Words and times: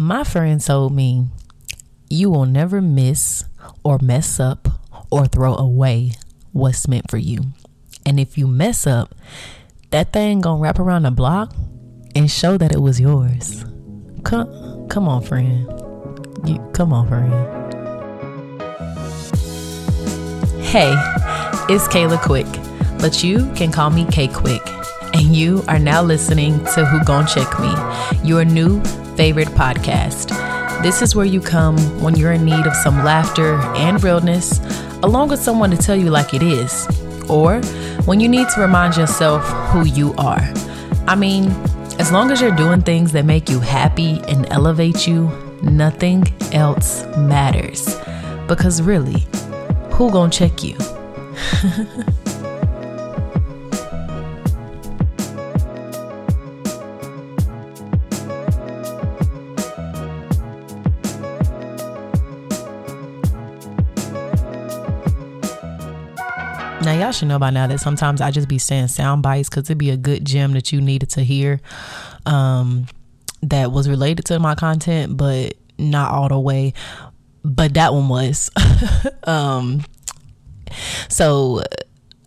My 0.00 0.24
friend 0.24 0.58
told 0.62 0.94
me 0.94 1.26
you 2.08 2.30
will 2.30 2.46
never 2.46 2.80
miss 2.80 3.44
or 3.84 3.98
mess 4.00 4.40
up 4.40 4.66
or 5.10 5.26
throw 5.26 5.54
away 5.54 6.12
what's 6.52 6.88
meant 6.88 7.10
for 7.10 7.18
you. 7.18 7.52
And 8.06 8.18
if 8.18 8.38
you 8.38 8.46
mess 8.46 8.86
up, 8.86 9.14
that 9.90 10.10
thing 10.10 10.40
gonna 10.40 10.58
wrap 10.58 10.78
around 10.78 11.02
the 11.02 11.10
block 11.10 11.54
and 12.14 12.30
show 12.30 12.56
that 12.56 12.72
it 12.72 12.80
was 12.80 12.98
yours. 12.98 13.66
Come, 14.24 14.88
come 14.88 15.06
on, 15.06 15.20
friend. 15.20 15.68
You, 16.46 16.66
come 16.72 16.94
on, 16.94 17.06
friend. 17.06 17.30
Hey, 20.64 20.94
it's 21.68 21.86
Kayla 21.88 22.22
Quick, 22.22 22.46
but 23.02 23.22
you 23.22 23.52
can 23.52 23.70
call 23.70 23.90
me 23.90 24.06
K 24.06 24.28
Quick. 24.28 24.62
You 25.30 25.62
are 25.68 25.78
now 25.78 26.02
listening 26.02 26.58
to 26.74 26.84
Who 26.84 27.04
Gon 27.04 27.24
Check 27.24 27.60
Me, 27.60 27.72
your 28.28 28.44
new 28.44 28.82
favorite 29.14 29.46
podcast. 29.48 30.30
This 30.82 31.02
is 31.02 31.14
where 31.14 31.24
you 31.24 31.40
come 31.40 31.78
when 32.00 32.16
you're 32.16 32.32
in 32.32 32.44
need 32.44 32.66
of 32.66 32.74
some 32.74 33.04
laughter 33.04 33.54
and 33.76 34.02
realness, 34.02 34.58
along 35.04 35.28
with 35.28 35.38
someone 35.38 35.70
to 35.70 35.76
tell 35.76 35.94
you 35.94 36.10
like 36.10 36.34
it 36.34 36.42
is, 36.42 36.84
or 37.30 37.60
when 38.06 38.18
you 38.18 38.28
need 38.28 38.48
to 38.48 38.60
remind 38.60 38.96
yourself 38.96 39.46
who 39.70 39.84
you 39.84 40.14
are. 40.14 40.42
I 41.06 41.14
mean, 41.14 41.44
as 42.00 42.10
long 42.10 42.32
as 42.32 42.40
you're 42.40 42.50
doing 42.56 42.82
things 42.82 43.12
that 43.12 43.24
make 43.24 43.48
you 43.48 43.60
happy 43.60 44.20
and 44.26 44.50
elevate 44.50 45.06
you, 45.06 45.28
nothing 45.62 46.24
else 46.52 47.06
matters. 47.16 47.96
Because 48.48 48.82
really, 48.82 49.28
who 49.92 50.10
gonna 50.10 50.32
check 50.32 50.64
you? 50.64 50.76
y'all 67.00 67.12
should 67.12 67.28
know 67.28 67.38
by 67.38 67.50
now 67.50 67.66
that 67.66 67.80
sometimes 67.80 68.20
I 68.20 68.30
just 68.30 68.48
be 68.48 68.58
saying 68.58 68.88
sound 68.88 69.22
bites 69.22 69.48
because 69.48 69.64
it'd 69.64 69.78
be 69.78 69.90
a 69.90 69.96
good 69.96 70.24
gem 70.24 70.52
that 70.52 70.70
you 70.72 70.80
needed 70.80 71.10
to 71.10 71.22
hear 71.22 71.60
um, 72.26 72.86
that 73.42 73.72
was 73.72 73.88
related 73.88 74.26
to 74.26 74.38
my 74.38 74.54
content, 74.54 75.16
but 75.16 75.54
not 75.78 76.12
all 76.12 76.28
the 76.28 76.38
way. 76.38 76.74
But 77.42 77.74
that 77.74 77.94
one 77.94 78.08
was. 78.08 78.50
um, 79.24 79.82
so 81.08 81.62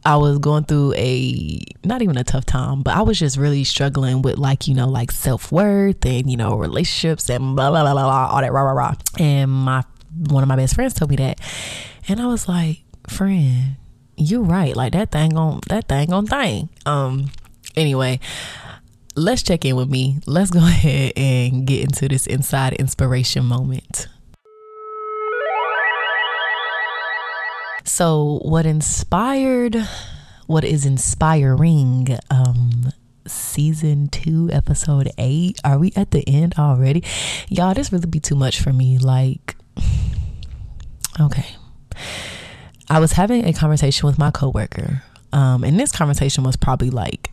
I 0.03 0.17
was 0.17 0.39
going 0.39 0.63
through 0.63 0.95
a 0.95 1.61
not 1.83 2.01
even 2.01 2.17
a 2.17 2.23
tough 2.23 2.45
time, 2.45 2.81
but 2.81 2.95
I 2.95 3.03
was 3.03 3.19
just 3.19 3.37
really 3.37 3.63
struggling 3.63 4.23
with 4.23 4.39
like, 4.39 4.67
you 4.67 4.73
know, 4.73 4.87
like 4.87 5.11
self 5.11 5.51
worth 5.51 6.03
and, 6.03 6.29
you 6.29 6.35
know, 6.35 6.55
relationships 6.55 7.29
and 7.29 7.55
blah 7.55 7.69
blah 7.69 7.83
blah 7.83 7.93
blah 7.93 8.03
blah 8.03 8.27
all 8.27 8.41
that 8.41 8.51
rah 8.51 8.61
rah 8.63 8.71
rah. 8.71 8.93
And 9.19 9.51
my 9.51 9.83
one 10.29 10.41
of 10.41 10.49
my 10.49 10.55
best 10.55 10.73
friends 10.73 10.95
told 10.95 11.11
me 11.11 11.17
that. 11.17 11.39
And 12.07 12.19
I 12.19 12.25
was 12.25 12.49
like, 12.49 12.79
friend, 13.07 13.77
you're 14.17 14.41
right. 14.41 14.75
Like 14.75 14.93
that 14.93 15.11
thing 15.11 15.37
on 15.37 15.61
that 15.69 15.87
thing 15.87 16.13
on 16.13 16.27
thing. 16.27 16.69
Um 16.85 17.31
anyway, 17.75 18.19
let's 19.15 19.43
check 19.43 19.65
in 19.65 19.75
with 19.75 19.89
me. 19.89 20.19
Let's 20.25 20.51
go 20.51 20.59
ahead 20.65 21.13
and 21.15 21.65
get 21.65 21.81
into 21.81 22.07
this 22.07 22.27
inside 22.27 22.73
inspiration 22.73 23.45
moment. 23.45 24.07
So, 27.85 28.39
what 28.41 28.65
inspired, 28.65 29.75
what 30.47 30.63
is 30.63 30.85
inspiring, 30.85 32.17
um, 32.31 32.91
season 33.27 34.07
two, 34.07 34.49
episode 34.51 35.11
eight? 35.17 35.59
Are 35.63 35.77
we 35.77 35.91
at 35.95 36.11
the 36.11 36.27
end 36.27 36.55
already? 36.57 37.03
Y'all, 37.49 37.73
this 37.73 37.91
really 37.91 38.07
be 38.07 38.19
too 38.19 38.35
much 38.35 38.61
for 38.61 38.73
me. 38.73 38.97
Like, 38.97 39.55
okay. 41.19 41.45
I 42.89 42.99
was 42.99 43.13
having 43.13 43.45
a 43.45 43.53
conversation 43.53 44.07
with 44.07 44.17
my 44.17 44.31
coworker, 44.31 45.03
um, 45.31 45.63
and 45.63 45.79
this 45.79 45.91
conversation 45.91 46.43
was 46.43 46.55
probably 46.55 46.89
like 46.89 47.31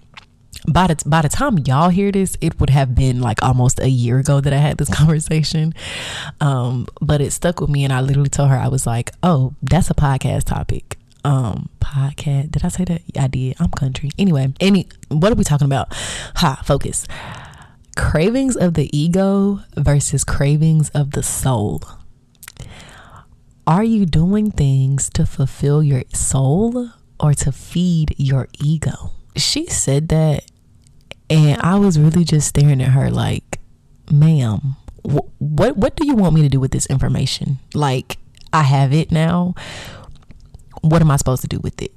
by 0.68 0.86
the 0.88 1.02
by 1.06 1.22
the 1.22 1.28
time 1.28 1.58
y'all 1.58 1.88
hear 1.88 2.12
this, 2.12 2.36
it 2.40 2.60
would 2.60 2.70
have 2.70 2.94
been 2.94 3.20
like 3.20 3.42
almost 3.42 3.80
a 3.80 3.88
year 3.88 4.18
ago 4.18 4.40
that 4.40 4.52
I 4.52 4.58
had 4.58 4.78
this 4.78 4.92
conversation. 4.94 5.74
Um, 6.40 6.86
but 7.00 7.20
it 7.20 7.32
stuck 7.32 7.60
with 7.60 7.70
me, 7.70 7.84
and 7.84 7.92
I 7.92 8.00
literally 8.00 8.28
told 8.28 8.50
her 8.50 8.56
I 8.56 8.68
was 8.68 8.86
like, 8.86 9.12
"Oh, 9.22 9.54
that's 9.62 9.90
a 9.90 9.94
podcast 9.94 10.44
topic." 10.44 10.96
Um, 11.24 11.68
podcast. 11.80 12.52
Did 12.52 12.64
I 12.64 12.68
say 12.68 12.84
that? 12.84 13.02
I 13.18 13.26
did. 13.28 13.56
I'm 13.60 13.70
country. 13.70 14.10
Anyway, 14.18 14.52
any 14.60 14.88
what 15.08 15.32
are 15.32 15.36
we 15.36 15.44
talking 15.44 15.66
about? 15.66 15.88
Ha, 16.36 16.60
focus. 16.64 17.06
Cravings 17.96 18.56
of 18.56 18.74
the 18.74 18.96
ego 18.96 19.60
versus 19.76 20.24
cravings 20.24 20.90
of 20.90 21.12
the 21.12 21.22
soul. 21.22 21.82
Are 23.66 23.84
you 23.84 24.06
doing 24.06 24.50
things 24.50 25.10
to 25.10 25.26
fulfill 25.26 25.82
your 25.82 26.02
soul 26.12 26.90
or 27.18 27.34
to 27.34 27.52
feed 27.52 28.14
your 28.18 28.48
ego? 28.60 29.12
She 29.36 29.66
said 29.66 30.08
that, 30.08 30.44
and 31.28 31.60
I 31.60 31.76
was 31.76 31.98
really 31.98 32.24
just 32.24 32.48
staring 32.48 32.82
at 32.82 32.90
her 32.90 33.10
like, 33.10 33.60
ma'am, 34.10 34.76
wh- 35.04 35.28
what 35.40 35.76
what 35.76 35.96
do 35.96 36.06
you 36.06 36.14
want 36.14 36.34
me 36.34 36.42
to 36.42 36.48
do 36.48 36.58
with 36.58 36.72
this 36.72 36.86
information? 36.86 37.58
Like, 37.74 38.18
I 38.52 38.62
have 38.62 38.92
it 38.92 39.12
now. 39.12 39.54
What 40.82 41.02
am 41.02 41.10
I 41.10 41.16
supposed 41.16 41.42
to 41.42 41.48
do 41.48 41.60
with 41.60 41.80
it? 41.82 41.92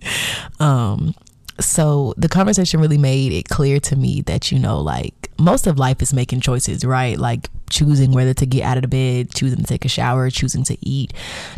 um, 0.60 1.14
so 1.60 2.14
the 2.16 2.28
conversation 2.28 2.80
really 2.80 2.98
made 2.98 3.32
it 3.32 3.48
clear 3.48 3.78
to 3.80 3.96
me 3.96 4.22
that 4.22 4.50
you 4.50 4.58
know 4.58 4.80
like 4.80 5.30
most 5.38 5.66
of 5.66 5.78
life 5.78 6.00
is 6.00 6.12
making 6.14 6.40
choices 6.40 6.84
right? 6.84 7.18
Like 7.18 7.50
choosing 7.70 8.12
whether 8.12 8.34
to 8.34 8.46
get 8.46 8.62
out 8.62 8.76
of 8.76 8.82
the 8.82 8.88
bed 8.88 9.34
choosing 9.34 9.58
to 9.58 9.64
take 9.64 9.84
a 9.84 9.88
shower 9.88 10.30
choosing 10.30 10.62
to 10.62 10.76
eat 10.80 11.12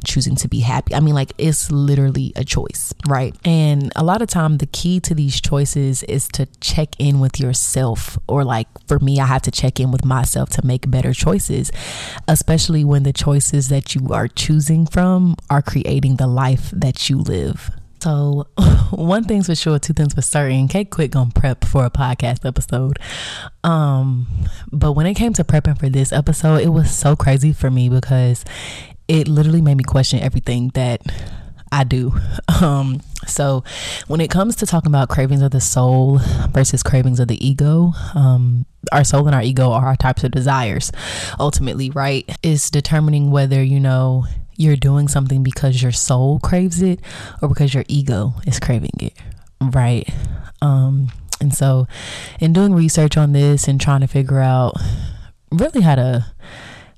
choosing 0.05 0.35
to 0.37 0.49
be 0.49 0.61
happy. 0.61 0.95
I 0.95 1.01
mean 1.01 1.15
like 1.15 1.33
it's 1.39 1.71
literally 1.71 2.33
a 2.37 2.45
choice 2.45 2.95
right? 3.07 3.35
And 3.45 3.93
a 3.97 4.05
lot 4.05 4.23
of 4.23 4.29
time 4.29 4.59
the 4.59 4.67
key 4.67 5.01
to 5.01 5.15
these 5.15 5.41
choices 5.41 6.03
is 6.05 6.29
to 6.29 6.47
check 6.61 6.91
in 6.99 7.21
with 7.21 7.41
yourself 7.41 8.19
or 8.29 8.45
like 8.45 8.69
for 8.87 8.99
me 8.99 9.21
i 9.21 9.27
have 9.27 9.43
to 9.43 9.51
check 9.51 9.81
in 9.81 9.91
with 9.91 10.05
myself 10.05 10.51
to 10.51 10.65
make 10.65 10.91
better 10.91 11.13
choices 11.13 11.71
especially 12.29 12.85
when 12.85 13.03
the 13.03 13.13
choices 13.13 13.69
that 13.69 13.95
you 13.95 14.09
are 14.13 14.29
choosing 14.29 14.87
from 14.87 15.37
are 15.51 15.63
creating 15.63 16.17
the 16.17 16.27
life 16.27 16.71
that 16.71 17.09
you 17.09 17.19
live 17.19 17.71
so, 18.01 18.47
one 18.91 19.25
thing's 19.25 19.47
for 19.47 19.55
sure, 19.55 19.79
two 19.79 19.93
things 19.93 20.15
for 20.15 20.23
certain. 20.23 20.69
K 20.69 20.85
Quick 20.85 21.13
gonna 21.13 21.31
prep 21.31 21.65
for 21.65 21.85
a 21.85 21.91
podcast 21.91 22.45
episode. 22.45 22.99
Um, 23.65 24.27
but 24.71 24.93
when 24.93 25.07
it 25.07 25.15
came 25.15 25.33
to 25.35 25.45
prepping 25.45 25.79
for 25.79 25.89
this 25.89 26.13
episode, 26.13 26.61
it 26.63 26.69
was 26.69 26.95
so 26.95 27.17
crazy 27.17 27.53
for 27.53 27.71
me 27.71 27.89
because 27.89 28.45
it 29.09 29.29
literally 29.29 29.63
made 29.63 29.77
me 29.77 29.85
question 29.85 30.21
everything 30.21 30.71
that 30.75 31.03
I 31.73 31.85
do. 31.85 32.13
Um, 32.63 33.03
so 33.27 33.65
when 34.07 34.23
it 34.23 34.31
comes 34.31 34.57
to 34.57 34.67
talking 34.67 34.91
about 34.91 35.11
cravings 35.11 35.43
of 35.43 35.51
the 35.51 35.61
soul 35.61 36.21
versus 36.53 36.83
cravings 36.83 37.21
of 37.21 37.29
the 37.29 37.47
ego, 37.47 37.93
um, 38.15 38.65
our 38.93 39.05
soul 39.05 39.27
and 39.27 39.35
our 39.35 39.43
ego 39.43 39.73
are 39.73 39.85
our 39.85 39.97
types 39.97 40.25
of 40.25 40.31
desires. 40.31 40.91
Ultimately, 41.39 41.91
right? 41.91 42.25
Is 42.43 42.71
determining 42.71 43.31
whether 43.31 43.63
you 43.63 43.79
know 43.79 44.25
you're 44.57 44.77
doing 44.77 45.09
something 45.09 45.43
because 45.43 45.83
your 45.83 45.93
soul 45.93 46.39
craves 46.41 46.83
it 46.83 47.01
or 47.43 47.49
because 47.49 47.75
your 47.75 47.85
ego 47.89 48.35
is 48.47 48.59
craving 48.59 48.99
it, 49.01 49.15
right? 49.61 50.09
Um, 50.63 51.13
and 51.41 51.55
so, 51.55 51.87
in 52.41 52.53
doing 52.53 52.75
research 52.75 53.17
on 53.17 53.33
this 53.33 53.69
and 53.69 53.81
trying 53.81 54.01
to 54.01 54.07
figure 54.07 54.41
out 54.41 54.75
really 55.51 55.83
how 55.83 55.95
to 55.95 56.27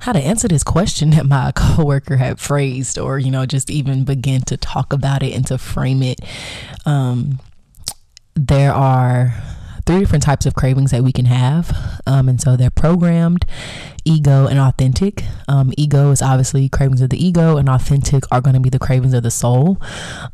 how 0.00 0.12
to 0.12 0.20
answer 0.20 0.46
this 0.46 0.62
question 0.62 1.10
that 1.16 1.26
my 1.26 1.52
coworker 1.52 2.16
had 2.16 2.38
phrased, 2.38 2.98
or 2.98 3.18
you 3.18 3.30
know, 3.30 3.46
just 3.46 3.70
even 3.70 4.04
begin 4.04 4.42
to 4.42 4.56
talk 4.56 4.92
about 4.92 5.22
it 5.22 5.34
and 5.34 5.46
to 5.46 5.58
frame 5.58 6.02
it, 6.02 6.20
um, 6.86 7.40
there 8.34 8.72
are 8.72 9.34
three 9.86 10.00
different 10.00 10.22
types 10.22 10.44
of 10.44 10.54
cravings 10.54 10.90
that 10.90 11.02
we 11.02 11.12
can 11.12 11.24
have. 11.24 12.00
Um, 12.06 12.28
and 12.28 12.40
so 12.40 12.56
they're 12.56 12.70
programmed, 12.70 13.46
ego, 14.08 14.46
and 14.46 14.58
authentic. 14.58 15.24
Um, 15.46 15.72
ego 15.76 16.10
is 16.10 16.22
obviously 16.22 16.68
cravings 16.68 17.00
of 17.00 17.10
the 17.10 17.24
ego, 17.24 17.56
and 17.56 17.68
authentic 17.68 18.24
are 18.32 18.40
going 18.40 18.54
to 18.54 18.60
be 18.60 18.70
the 18.70 18.78
cravings 18.78 19.14
of 19.14 19.22
the 19.22 19.30
soul. 19.30 19.80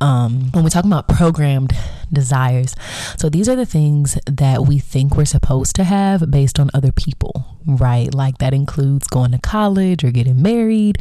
Um, 0.00 0.50
when 0.52 0.64
we 0.64 0.70
talk 0.70 0.84
about 0.84 1.08
programmed 1.08 1.72
desires, 2.12 2.74
so 3.18 3.28
these 3.28 3.48
are 3.48 3.56
the 3.56 3.66
things 3.66 4.18
that 4.26 4.66
we 4.66 4.78
think 4.78 5.16
we're 5.16 5.24
supposed 5.24 5.74
to 5.76 5.84
have 5.84 6.30
based 6.30 6.60
on 6.60 6.70
other 6.72 6.92
people, 6.92 7.44
right? 7.66 8.14
Like 8.14 8.38
that 8.38 8.54
includes 8.54 9.06
going 9.08 9.32
to 9.32 9.38
college 9.38 10.04
or 10.04 10.10
getting 10.10 10.40
married 10.40 10.98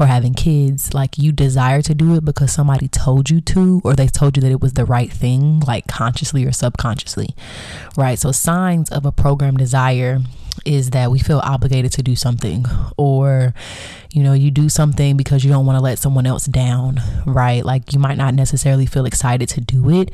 or 0.00 0.06
having 0.06 0.34
kids. 0.34 0.94
Like 0.94 1.18
you 1.18 1.32
desire 1.32 1.82
to 1.82 1.94
do 1.94 2.14
it 2.14 2.24
because 2.24 2.52
somebody 2.52 2.88
told 2.88 3.30
you 3.30 3.40
to, 3.42 3.82
or 3.84 3.94
they 3.94 4.08
told 4.08 4.36
you 4.36 4.40
that 4.42 4.50
it 4.50 4.60
was 4.60 4.72
the 4.72 4.84
right 4.86 5.12
thing, 5.12 5.60
like 5.60 5.86
consciously 5.86 6.44
or 6.44 6.52
subconsciously, 6.52 7.34
right? 7.96 8.18
So, 8.18 8.32
signs 8.32 8.90
of 8.90 9.04
a 9.04 9.12
programmed 9.12 9.58
desire 9.58 10.20
is 10.64 10.90
that 10.90 11.10
we 11.10 11.18
feel 11.18 11.38
obligated 11.40 11.92
to 11.92 12.02
do 12.02 12.16
something, 12.16 12.66
or 12.96 13.54
you 14.10 14.22
know, 14.22 14.32
you 14.32 14.50
do 14.50 14.68
something 14.68 15.16
because 15.16 15.44
you 15.44 15.50
don't 15.50 15.66
want 15.66 15.76
to 15.76 15.82
let 15.82 15.98
someone 15.98 16.26
else 16.26 16.46
down, 16.46 17.00
right? 17.26 17.64
Like, 17.64 17.92
you 17.92 17.98
might 17.98 18.16
not 18.16 18.34
necessarily 18.34 18.86
feel 18.86 19.06
excited 19.06 19.48
to 19.50 19.60
do 19.60 19.90
it. 19.90 20.12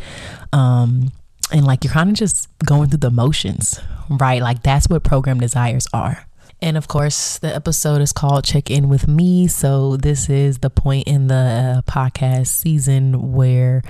Um, 0.53 1.13
and 1.53 1.67
like 1.67 1.85
you're 1.85 1.93
kind 1.93 2.09
of 2.09 2.17
just 2.17 2.49
going 2.65 2.89
through 2.89 2.99
the 2.99 3.11
motions, 3.11 3.79
right? 4.09 4.41
Like, 4.41 4.63
that's 4.63 4.89
what 4.89 5.05
program 5.05 5.39
desires 5.39 5.87
are. 5.93 6.27
And 6.63 6.77
of 6.77 6.89
course, 6.89 7.39
the 7.39 7.55
episode 7.55 8.01
is 8.01 8.13
called 8.13 8.45
Check 8.45 8.71
In 8.71 8.89
with 8.89 9.09
Me. 9.09 9.47
So, 9.49 9.97
this 9.97 10.29
is 10.29 10.59
the 10.59 10.71
point 10.71 11.09
in 11.09 11.29
the 11.29 11.83
uh, 11.87 11.91
podcast 11.91 12.49
season 12.49 13.33
where 13.33 13.83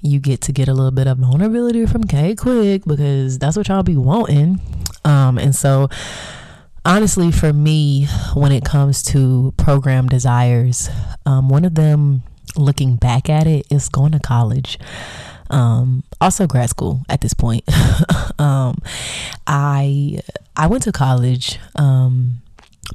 you 0.00 0.20
get 0.20 0.40
to 0.42 0.52
get 0.52 0.68
a 0.68 0.74
little 0.74 0.90
bit 0.90 1.06
of 1.06 1.18
vulnerability 1.18 1.86
from 1.86 2.04
K 2.04 2.34
Quick 2.34 2.84
because 2.84 3.38
that's 3.38 3.56
what 3.56 3.68
y'all 3.68 3.82
be 3.82 3.96
wanting. 3.96 4.60
Um, 5.04 5.38
and 5.38 5.54
so, 5.54 5.88
honestly, 6.84 7.30
for 7.32 7.52
me, 7.52 8.06
when 8.34 8.52
it 8.52 8.64
comes 8.64 9.02
to 9.04 9.52
program 9.56 10.08
desires, 10.08 10.88
um, 11.24 11.48
one 11.48 11.64
of 11.64 11.74
them, 11.74 12.22
looking 12.56 12.96
back 12.96 13.28
at 13.28 13.46
it, 13.46 13.66
is 13.70 13.88
going 13.88 14.12
to 14.12 14.18
college 14.18 14.78
um, 15.50 16.02
also 16.20 16.46
grad 16.46 16.70
school 16.70 17.02
at 17.08 17.20
this 17.20 17.34
point. 17.34 17.64
um, 18.38 18.78
I 19.46 20.20
I 20.56 20.66
went 20.66 20.82
to 20.84 20.92
college. 20.92 21.58
Um, 21.76 22.42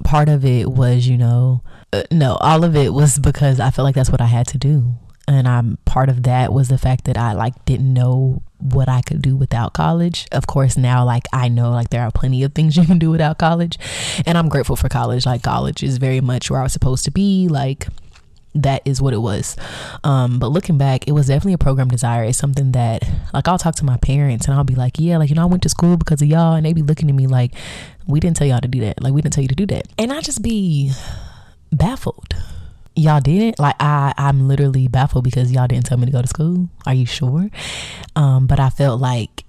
part 0.03 0.30
of 0.30 0.45
it 0.45 0.69
was, 0.69 1.07
you 1.07 1.18
know, 1.18 1.63
uh, 1.94 2.03
no, 2.12 2.36
all 2.36 2.63
of 2.63 2.75
it 2.75 2.94
was 2.94 3.19
because 3.19 3.59
I 3.59 3.71
felt 3.71 3.86
like 3.86 3.95
that's 3.95 4.09
what 4.09 4.21
I 4.21 4.25
had 4.25 4.48
to 4.48 4.57
do. 4.57 4.94
And 5.27 5.47
I'm 5.47 5.77
part 5.85 6.09
of 6.09 6.23
that 6.23 6.51
was 6.51 6.68
the 6.68 6.77
fact 6.77 7.06
that 7.06 7.18
I 7.18 7.33
like 7.33 7.65
didn't 7.65 7.94
know 7.94 8.41
what 8.57 8.89
I 8.89 9.01
could 9.01 9.21
do 9.21 9.35
without 9.35 9.73
college. 9.73 10.27
Of 10.31 10.47
course, 10.47 10.77
now 10.77 11.06
like 11.06 11.23
I 11.31 11.47
know 11.47 11.71
like 11.71 11.89
there 11.89 12.01
are 12.01 12.12
plenty 12.12 12.44
of 12.44 12.53
things 12.53 12.75
you 12.75 12.85
can 12.85 13.00
do 13.00 13.09
without 13.09 13.38
college, 13.38 13.77
and 14.25 14.38
I'm 14.38 14.50
grateful 14.50 14.75
for 14.75 14.89
college. 14.89 15.25
Like 15.25 15.44
college 15.44 15.83
is 15.83 15.97
very 15.97 16.21
much 16.21 16.50
where 16.50 16.59
I 16.59 16.63
was 16.63 16.73
supposed 16.73 17.06
to 17.06 17.12
be. 17.12 17.47
Like 17.47 17.88
that 18.53 18.81
is 18.85 19.01
what 19.01 19.13
it 19.13 19.19
was. 19.19 19.56
Um, 20.03 20.39
but 20.39 20.47
looking 20.47 20.77
back, 20.77 21.07
it 21.07 21.13
was 21.13 21.27
definitely 21.27 21.53
a 21.53 21.57
program 21.57 21.88
desire. 21.88 22.24
It's 22.25 22.38
something 22.38 22.74
that, 22.74 23.01
like, 23.33 23.47
I'll 23.47 23.57
talk 23.57 23.75
to 23.75 23.85
my 23.85 23.97
parents 23.97 24.45
and 24.45 24.56
I'll 24.56 24.65
be 24.65 24.75
like, 24.75 25.00
yeah, 25.00 25.17
like, 25.17 25.29
you 25.29 25.35
know, 25.35 25.44
I 25.44 25.45
went 25.45 25.63
to 25.63 25.69
school 25.69 25.95
because 25.97 26.21
of 26.21 26.27
y'all. 26.27 26.56
And 26.56 26.65
they 26.65 26.74
be 26.74 26.81
looking 26.81 27.09
at 27.09 27.15
me 27.15 27.27
like, 27.27 27.53
we 28.07 28.19
didn't 28.19 28.35
tell 28.35 28.47
y'all 28.47 28.59
to 28.59 28.67
do 28.67 28.81
that. 28.81 29.01
Like, 29.01 29.13
we 29.13 29.21
didn't 29.21 29.33
tell 29.33 29.41
you 29.41 29.47
to 29.47 29.56
do 29.56 29.65
that. 29.67 29.88
And 29.97 30.12
I 30.12 30.19
just 30.21 30.41
be 30.41 30.91
baffled. 31.71 32.35
Y'all 32.95 33.21
didn't 33.21 33.57
like 33.57 33.75
I 33.79 34.13
I'm 34.17 34.47
literally 34.47 34.88
baffled 34.88 35.23
because 35.23 35.51
y'all 35.51 35.67
didn't 35.67 35.85
tell 35.85 35.97
me 35.97 36.05
to 36.05 36.11
go 36.11 36.21
to 36.21 36.27
school. 36.27 36.69
Are 36.85 36.93
you 36.93 37.05
sure? 37.05 37.49
Um, 38.15 38.47
but 38.47 38.59
I 38.59 38.69
felt 38.69 38.99
like 38.99 39.45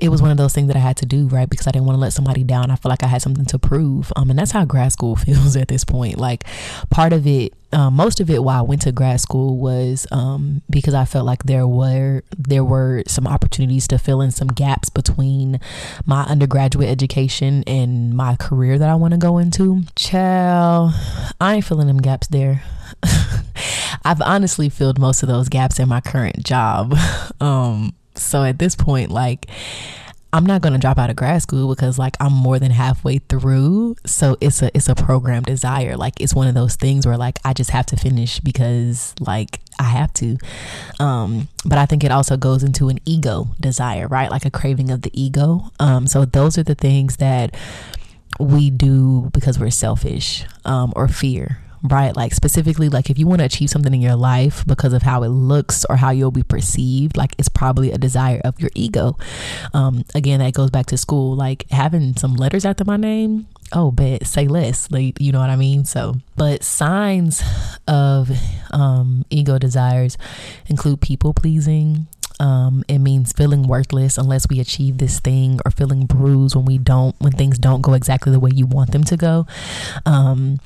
it 0.00 0.10
was 0.10 0.22
one 0.22 0.30
of 0.30 0.36
those 0.36 0.54
things 0.54 0.68
that 0.68 0.76
I 0.76 0.80
had 0.80 0.96
to 0.98 1.06
do, 1.06 1.26
right? 1.28 1.48
Because 1.48 1.66
I 1.66 1.70
didn't 1.72 1.86
want 1.86 1.96
to 1.96 2.00
let 2.00 2.12
somebody 2.12 2.44
down. 2.44 2.70
I 2.70 2.76
feel 2.76 2.90
like 2.90 3.02
I 3.02 3.08
had 3.08 3.22
something 3.22 3.44
to 3.46 3.58
prove. 3.58 4.12
Um, 4.16 4.30
and 4.30 4.38
that's 4.38 4.52
how 4.52 4.64
grad 4.64 4.92
school 4.92 5.16
feels 5.16 5.56
at 5.56 5.68
this 5.68 5.84
point. 5.84 6.18
Like 6.18 6.44
part 6.90 7.12
of 7.12 7.26
it, 7.26 7.54
um, 7.72 7.94
most 7.94 8.20
of 8.20 8.30
it 8.30 8.42
why 8.42 8.58
I 8.58 8.62
went 8.62 8.82
to 8.82 8.92
grad 8.92 9.20
school 9.20 9.58
was 9.58 10.06
um, 10.10 10.62
because 10.70 10.94
I 10.94 11.04
felt 11.04 11.26
like 11.26 11.42
there 11.42 11.66
were 11.66 12.22
there 12.36 12.64
were 12.64 13.02
some 13.06 13.26
opportunities 13.26 13.86
to 13.88 13.98
fill 13.98 14.20
in 14.20 14.30
some 14.30 14.48
gaps 14.48 14.88
between 14.88 15.60
my 16.06 16.22
undergraduate 16.24 16.88
education 16.88 17.64
and 17.66 18.14
my 18.14 18.36
career 18.36 18.78
that 18.78 18.88
I 18.88 18.94
want 18.94 19.12
to 19.12 19.18
go 19.18 19.38
into. 19.38 19.82
Child, 19.96 20.92
I 21.40 21.56
ain't 21.56 21.64
filling 21.64 21.88
them 21.88 21.98
gaps 21.98 22.28
there. 22.28 22.62
I've 24.04 24.20
honestly 24.22 24.68
filled 24.68 24.98
most 24.98 25.22
of 25.22 25.28
those 25.28 25.48
gaps 25.48 25.78
in 25.78 25.88
my 25.88 26.00
current 26.00 26.44
job. 26.44 26.94
um, 27.40 27.94
so 28.14 28.44
at 28.44 28.58
this 28.58 28.74
point, 28.74 29.10
like, 29.10 29.46
I'm 30.30 30.44
not 30.44 30.60
going 30.60 30.74
to 30.74 30.78
drop 30.78 30.98
out 30.98 31.08
of 31.08 31.16
grad 31.16 31.40
school 31.40 31.74
because 31.74 31.98
like 31.98 32.14
I'm 32.20 32.34
more 32.34 32.58
than 32.58 32.70
halfway 32.70 33.18
through. 33.18 33.96
So 34.04 34.36
it's 34.42 34.60
a 34.60 34.70
it's 34.76 34.88
a 34.88 34.94
program 34.94 35.42
desire. 35.42 35.96
Like 35.96 36.20
it's 36.20 36.34
one 36.34 36.46
of 36.46 36.54
those 36.54 36.76
things 36.76 37.06
where 37.06 37.16
like 37.16 37.38
I 37.44 37.54
just 37.54 37.70
have 37.70 37.86
to 37.86 37.96
finish 37.96 38.38
because 38.40 39.14
like 39.20 39.60
I 39.78 39.84
have 39.84 40.12
to. 40.14 40.36
Um 41.00 41.48
but 41.64 41.78
I 41.78 41.86
think 41.86 42.04
it 42.04 42.10
also 42.10 42.36
goes 42.36 42.62
into 42.62 42.90
an 42.90 42.98
ego 43.06 43.48
desire, 43.58 44.06
right? 44.06 44.30
Like 44.30 44.44
a 44.44 44.50
craving 44.50 44.90
of 44.90 45.00
the 45.00 45.10
ego. 45.18 45.70
Um 45.80 46.06
so 46.06 46.26
those 46.26 46.58
are 46.58 46.62
the 46.62 46.74
things 46.74 47.16
that 47.16 47.56
we 48.38 48.68
do 48.68 49.30
because 49.32 49.58
we're 49.58 49.70
selfish 49.70 50.44
um 50.66 50.92
or 50.94 51.08
fear 51.08 51.58
right? 51.82 52.14
Like 52.14 52.34
specifically, 52.34 52.88
like 52.88 53.10
if 53.10 53.18
you 53.18 53.26
want 53.26 53.40
to 53.40 53.44
achieve 53.44 53.70
something 53.70 53.92
in 53.92 54.00
your 54.00 54.16
life 54.16 54.64
because 54.66 54.92
of 54.92 55.02
how 55.02 55.22
it 55.22 55.28
looks 55.28 55.84
or 55.88 55.96
how 55.96 56.10
you'll 56.10 56.30
be 56.30 56.42
perceived, 56.42 57.16
like 57.16 57.34
it's 57.38 57.48
probably 57.48 57.92
a 57.92 57.98
desire 57.98 58.40
of 58.44 58.60
your 58.60 58.70
ego. 58.74 59.16
Um, 59.74 60.04
again, 60.14 60.40
that 60.40 60.54
goes 60.54 60.70
back 60.70 60.86
to 60.86 60.96
school, 60.96 61.36
like 61.36 61.68
having 61.70 62.16
some 62.16 62.34
letters 62.34 62.64
after 62.64 62.84
my 62.84 62.96
name. 62.96 63.48
Oh, 63.72 63.90
bet 63.90 64.26
say 64.26 64.48
less, 64.48 64.90
like 64.90 65.20
you 65.20 65.30
know 65.30 65.40
what 65.40 65.50
I 65.50 65.56
mean. 65.56 65.84
So, 65.84 66.16
but 66.36 66.64
signs 66.64 67.42
of 67.86 68.30
um, 68.72 69.26
ego 69.28 69.58
desires 69.58 70.16
include 70.68 71.02
people 71.02 71.34
pleasing, 71.34 72.06
um, 72.40 72.84
it 72.88 72.98
means 72.98 73.32
feeling 73.32 73.66
worthless 73.66 74.16
unless 74.16 74.48
we 74.48 74.60
achieve 74.60 74.98
this 74.98 75.20
thing 75.20 75.58
or 75.64 75.70
feeling 75.70 76.06
bruised 76.06 76.54
when 76.54 76.64
we 76.64 76.78
don't 76.78 77.16
when 77.18 77.32
things 77.32 77.58
don't 77.58 77.82
go 77.82 77.94
exactly 77.94 78.32
the 78.32 78.40
way 78.40 78.50
you 78.54 78.66
want 78.66 78.92
them 78.92 79.04
to 79.04 79.16
go 79.16 79.46
um, 80.06 80.58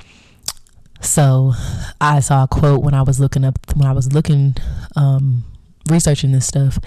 so 1.02 1.52
I 2.00 2.20
saw 2.20 2.44
a 2.44 2.48
quote 2.48 2.82
when 2.82 2.94
I 2.94 3.02
was 3.02 3.20
looking 3.20 3.44
up 3.44 3.58
when 3.76 3.86
I 3.86 3.92
was 3.92 4.12
looking 4.12 4.56
um, 4.96 5.44
researching 5.90 6.32
this 6.32 6.46
stuff, 6.46 6.78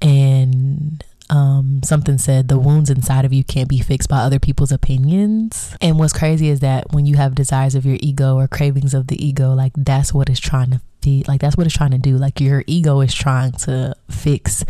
and 0.00 1.04
um, 1.30 1.80
something 1.84 2.18
said 2.18 2.48
the 2.48 2.58
wounds 2.58 2.90
inside 2.90 3.24
of 3.24 3.32
you 3.32 3.44
can't 3.44 3.68
be 3.68 3.80
fixed 3.80 4.08
by 4.08 4.18
other 4.18 4.38
people's 4.38 4.72
opinions. 4.72 5.76
And 5.80 5.98
what's 5.98 6.12
crazy 6.12 6.48
is 6.48 6.60
that 6.60 6.92
when 6.92 7.06
you 7.06 7.16
have 7.16 7.34
desires 7.34 7.74
of 7.74 7.84
your 7.84 7.98
ego 8.00 8.36
or 8.36 8.48
cravings 8.48 8.94
of 8.94 9.08
the 9.08 9.24
ego, 9.24 9.52
like 9.52 9.72
that's 9.76 10.14
what 10.14 10.30
it's 10.30 10.40
trying 10.40 10.70
to 10.70 10.80
feed. 11.02 11.28
Like 11.28 11.40
that's 11.40 11.56
what 11.56 11.66
it's 11.66 11.76
trying 11.76 11.90
to 11.90 11.98
do. 11.98 12.16
Like 12.16 12.40
your 12.40 12.64
ego 12.66 13.00
is 13.00 13.14
trying 13.14 13.52
to 13.52 13.94
fix 14.10 14.64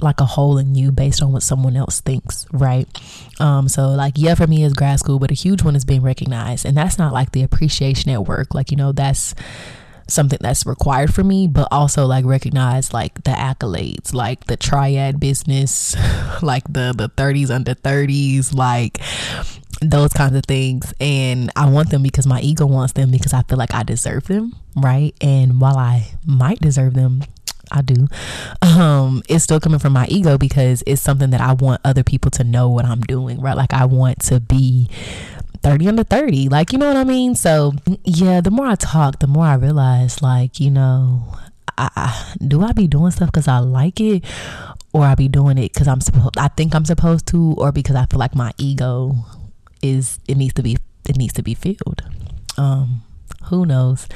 like 0.00 0.20
a 0.20 0.24
hole 0.24 0.58
in 0.58 0.74
you 0.74 0.92
based 0.92 1.22
on 1.22 1.32
what 1.32 1.42
someone 1.42 1.76
else 1.76 2.00
thinks, 2.00 2.46
right? 2.52 2.86
Um, 3.40 3.68
so 3.68 3.88
like 3.88 4.14
yeah, 4.16 4.34
for 4.34 4.46
me 4.46 4.62
is 4.62 4.72
grad 4.72 4.98
school, 4.98 5.18
but 5.18 5.30
a 5.30 5.34
huge 5.34 5.62
one 5.62 5.76
is 5.76 5.84
being 5.84 6.02
recognized, 6.02 6.64
and 6.64 6.76
that's 6.76 6.98
not 6.98 7.12
like 7.12 7.32
the 7.32 7.42
appreciation 7.42 8.10
at 8.10 8.26
work. 8.26 8.54
Like 8.54 8.70
you 8.70 8.76
know, 8.76 8.92
that's 8.92 9.34
something 10.08 10.38
that's 10.40 10.66
required 10.66 11.14
for 11.14 11.22
me, 11.22 11.46
but 11.46 11.68
also 11.70 12.06
like 12.06 12.24
recognize 12.24 12.92
like 12.92 13.22
the 13.24 13.30
accolades, 13.30 14.12
like 14.14 14.44
the 14.46 14.56
triad 14.56 15.20
business, 15.20 15.94
like 16.42 16.64
the 16.64 16.94
the 16.96 17.10
30s 17.16 17.50
under 17.50 17.74
30s, 17.74 18.54
like 18.54 19.00
those 19.80 20.12
kinds 20.12 20.34
of 20.34 20.44
things. 20.44 20.92
And 21.00 21.50
I 21.54 21.68
want 21.68 21.90
them 21.90 22.02
because 22.02 22.26
my 22.26 22.40
ego 22.40 22.66
wants 22.66 22.94
them 22.94 23.10
because 23.10 23.32
I 23.32 23.42
feel 23.42 23.58
like 23.58 23.74
I 23.74 23.82
deserve 23.82 24.26
them, 24.26 24.54
right? 24.76 25.14
And 25.20 25.60
while 25.60 25.76
I 25.76 26.08
might 26.26 26.60
deserve 26.60 26.94
them, 26.94 27.22
I 27.70 27.82
do. 27.82 28.06
Um, 28.62 29.22
it's 29.28 29.44
still 29.44 29.60
coming 29.60 29.78
from 29.78 29.92
my 29.92 30.06
ego 30.08 30.38
because 30.38 30.82
it's 30.86 31.02
something 31.02 31.30
that 31.30 31.40
I 31.40 31.52
want 31.52 31.80
other 31.84 32.02
people 32.02 32.30
to 32.32 32.44
know 32.44 32.68
what 32.68 32.84
I'm 32.84 33.00
doing, 33.00 33.40
right? 33.40 33.56
Like 33.56 33.72
I 33.72 33.84
want 33.86 34.20
to 34.22 34.40
be 34.40 34.88
30 35.62 35.88
under 35.88 36.04
30. 36.04 36.48
Like, 36.48 36.72
you 36.72 36.78
know 36.78 36.88
what 36.88 36.96
I 36.96 37.04
mean? 37.04 37.34
So, 37.34 37.72
yeah, 38.04 38.40
the 38.40 38.50
more 38.50 38.66
I 38.66 38.74
talk, 38.74 39.18
the 39.18 39.26
more 39.26 39.44
I 39.44 39.54
realize, 39.54 40.22
like, 40.22 40.60
you 40.60 40.70
know, 40.70 41.36
I, 41.76 42.34
do 42.46 42.62
I 42.62 42.72
be 42.72 42.88
doing 42.88 43.10
stuff 43.12 43.28
because 43.28 43.48
I 43.48 43.58
like 43.58 44.00
it 44.00 44.24
or 44.92 45.04
I 45.04 45.14
be 45.14 45.28
doing 45.28 45.58
it 45.58 45.72
because 45.72 45.86
I'm 45.86 46.00
supposed, 46.00 46.36
I 46.36 46.48
think 46.48 46.74
I'm 46.74 46.84
supposed 46.84 47.26
to, 47.28 47.54
or 47.56 47.72
because 47.72 47.96
I 47.96 48.06
feel 48.06 48.18
like 48.18 48.34
my 48.34 48.52
ego 48.58 49.14
is, 49.82 50.18
it 50.26 50.36
needs 50.36 50.54
to 50.54 50.62
be, 50.62 50.76
it 51.08 51.16
needs 51.16 51.34
to 51.34 51.42
be 51.42 51.54
filled. 51.54 52.02
Um, 52.56 53.02
who 53.48 53.66
knows? 53.66 54.06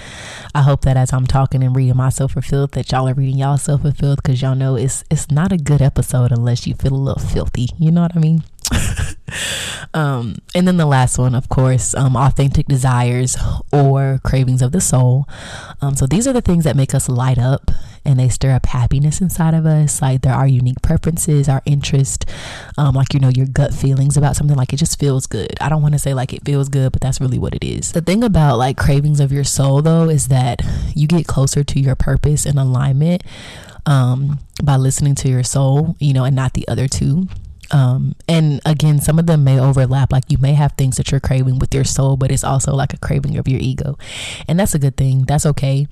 I 0.55 0.63
hope 0.63 0.83
that 0.83 0.97
as 0.97 1.13
I'm 1.13 1.27
talking 1.27 1.63
and 1.63 1.75
reading 1.75 1.97
myself 1.97 2.33
fulfilled, 2.33 2.73
that 2.73 2.91
y'all 2.93 3.09
are 3.09 3.15
reading 3.15 3.39
y'all 3.39 3.59
self 3.59 3.83
fulfilled 3.83 4.21
because 4.23 4.41
y'all 4.41 4.55
know 4.55 4.77
it's 4.77 5.05
it's 5.11 5.31
not 5.31 5.53
a 5.53 5.57
good 5.57 5.83
episode 5.83 6.33
unless 6.33 6.67
you 6.67 6.75
feel 6.75 6.95
a 6.95 6.97
little 6.97 7.23
filthy. 7.23 7.69
You 7.79 7.91
know 7.91 8.03
what 8.03 8.17
I 8.17 8.21
mean? 8.21 8.45
um, 9.95 10.37
and 10.55 10.67
then 10.67 10.77
the 10.77 10.87
last 10.87 11.19
one, 11.19 11.35
of 11.35 11.49
course, 11.49 11.95
um, 11.95 12.17
authentic 12.17 12.67
desires 12.67 13.37
or 13.73 14.21
cravings 14.25 14.63
of 14.63 14.73
the 14.73 14.81
soul. 14.81 15.27
Um, 15.81 15.95
so 15.95 16.07
these 16.07 16.27
are 16.27 16.33
the 16.33 16.41
things 16.41 16.65
that 16.65 16.77
make 16.77 16.95
us 16.95 17.09
light 17.09 17.39
up 17.39 17.71
and 18.05 18.19
they 18.19 18.29
stir 18.29 18.53
up 18.53 18.67
happiness 18.67 19.21
inside 19.21 19.55
of 19.55 19.67
us. 19.67 20.03
Like 20.03 20.23
there 20.23 20.35
are 20.35 20.47
unique 20.47 20.83
preferences, 20.83 21.49
our 21.49 21.63
interest, 21.65 22.29
um, 22.77 22.95
like 22.95 23.15
you 23.15 23.21
know, 23.21 23.29
your 23.29 23.47
gut 23.47 23.73
feelings 23.73 24.17
about 24.17 24.37
something. 24.37 24.57
Like 24.57 24.73
it 24.73 24.79
just 24.79 24.99
feels 24.99 25.27
good. 25.27 25.55
I 25.61 25.69
don't 25.69 25.83
want 25.83 25.95
to 25.95 25.99
say 25.99 26.15
like 26.15 26.33
it 26.33 26.45
feels 26.45 26.69
good, 26.69 26.93
but 26.93 27.01
that's 27.01 27.21
really 27.21 27.39
what 27.39 27.55
it 27.55 27.65
is. 27.65 27.93
The 27.93 28.01
thing 28.01 28.25
about 28.25 28.59
like 28.59 28.77
cravings 28.77 29.21
of 29.21 29.33
your 29.33 29.45
soul, 29.45 29.83
though, 29.83 30.09
is 30.09 30.29
that 30.29 30.63
you 30.95 31.07
get 31.07 31.27
closer 31.27 31.63
to 31.65 31.81
your 31.81 31.95
purpose 31.95 32.47
and 32.47 32.59
alignment 32.59 33.23
um, 33.87 34.39
by 34.63 34.77
listening 34.77 35.15
to 35.17 35.29
your 35.29 35.43
soul, 35.43 35.97
you 35.99 36.13
know, 36.13 36.25
and 36.25 36.37
not 36.37 36.55
the 36.55 36.67
other 36.69 36.89
two. 36.89 37.29
Um, 37.73 38.15
and 38.29 38.61
again, 38.65 39.01
some 39.01 39.19
of 39.19 39.27
them 39.27 39.45
may 39.45 39.59
overlap. 39.59 40.13
Like 40.13 40.25
you 40.29 40.39
may 40.39 40.53
have 40.53 40.73
things 40.73 40.97
that 40.97 41.11
you're 41.11 41.21
craving 41.21 41.59
with 41.59 41.75
your 41.75 41.85
soul, 41.85 42.17
but 42.17 42.31
it's 42.31 42.45
also 42.45 42.75
like 42.75 42.93
a 42.93 42.99
craving 42.99 43.39
of 43.39 43.49
your 43.49 43.61
ego. 43.61 43.99
And 44.47 44.61
that's 44.61 44.75
a 44.75 44.79
good 44.79 44.97
thing. 44.97 45.25
That's 45.25 45.47
okay. 45.47 45.89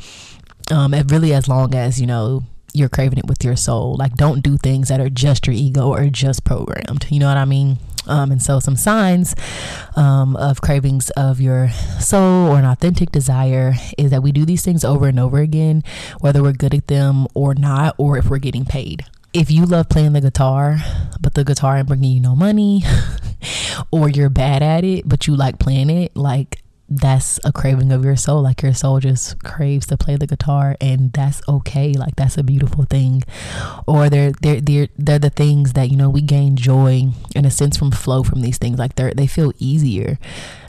Um, 0.70 0.94
and 0.94 1.10
really, 1.10 1.32
as 1.34 1.48
long 1.48 1.74
as, 1.74 2.00
you 2.00 2.06
know, 2.06 2.44
you're 2.72 2.88
craving 2.88 3.18
it 3.18 3.26
with 3.26 3.42
your 3.44 3.56
soul. 3.56 3.96
Like, 3.96 4.14
don't 4.14 4.42
do 4.42 4.56
things 4.56 4.88
that 4.88 5.00
are 5.00 5.10
just 5.10 5.46
your 5.46 5.54
ego 5.54 5.88
or 5.88 6.08
just 6.08 6.44
programmed. 6.44 7.06
You 7.10 7.18
know 7.18 7.28
what 7.28 7.36
I 7.36 7.44
mean? 7.44 7.78
Um, 8.06 8.30
and 8.30 8.42
so, 8.42 8.60
some 8.60 8.76
signs 8.76 9.34
um, 9.96 10.36
of 10.36 10.60
cravings 10.60 11.10
of 11.10 11.40
your 11.40 11.70
soul 11.98 12.48
or 12.48 12.58
an 12.58 12.64
authentic 12.64 13.10
desire 13.10 13.74
is 13.98 14.10
that 14.10 14.22
we 14.22 14.32
do 14.32 14.44
these 14.44 14.64
things 14.64 14.84
over 14.84 15.08
and 15.08 15.18
over 15.18 15.38
again, 15.38 15.82
whether 16.20 16.42
we're 16.42 16.52
good 16.52 16.74
at 16.74 16.86
them 16.86 17.26
or 17.34 17.54
not, 17.54 17.94
or 17.98 18.16
if 18.16 18.30
we're 18.30 18.38
getting 18.38 18.64
paid 18.64 19.04
if 19.32 19.50
you 19.50 19.64
love 19.64 19.88
playing 19.88 20.12
the 20.12 20.20
guitar, 20.20 20.78
but 21.20 21.34
the 21.34 21.44
guitar 21.44 21.76
ain't 21.76 21.88
bringing 21.88 22.12
you 22.12 22.20
no 22.20 22.34
money, 22.34 22.82
or 23.90 24.08
you're 24.08 24.30
bad 24.30 24.62
at 24.62 24.84
it, 24.84 25.08
but 25.08 25.26
you 25.26 25.36
like 25.36 25.58
playing 25.58 25.90
it, 25.90 26.16
like 26.16 26.62
that's 26.90 27.38
a 27.44 27.52
craving 27.52 27.92
of 27.92 28.04
your 28.04 28.16
soul. 28.16 28.42
Like 28.42 28.62
your 28.62 28.74
soul 28.74 28.98
just 28.98 29.42
craves 29.44 29.86
to 29.86 29.96
play 29.96 30.16
the 30.16 30.26
guitar, 30.26 30.76
and 30.80 31.12
that's 31.12 31.40
okay. 31.48 31.92
Like 31.92 32.16
that's 32.16 32.36
a 32.36 32.42
beautiful 32.42 32.84
thing. 32.84 33.22
Or 33.86 34.10
they're 34.10 34.32
they're 34.42 34.60
they're 34.60 34.88
they're 34.98 35.18
the 35.20 35.30
things 35.30 35.74
that 35.74 35.90
you 35.90 35.96
know 35.96 36.10
we 36.10 36.22
gain 36.22 36.56
joy 36.56 37.04
in 37.36 37.44
a 37.44 37.50
sense 37.50 37.76
from 37.76 37.92
flow 37.92 38.24
from 38.24 38.42
these 38.42 38.58
things. 38.58 38.78
Like 38.78 38.96
they're 38.96 39.14
they 39.14 39.28
feel 39.28 39.52
easier. 39.58 40.18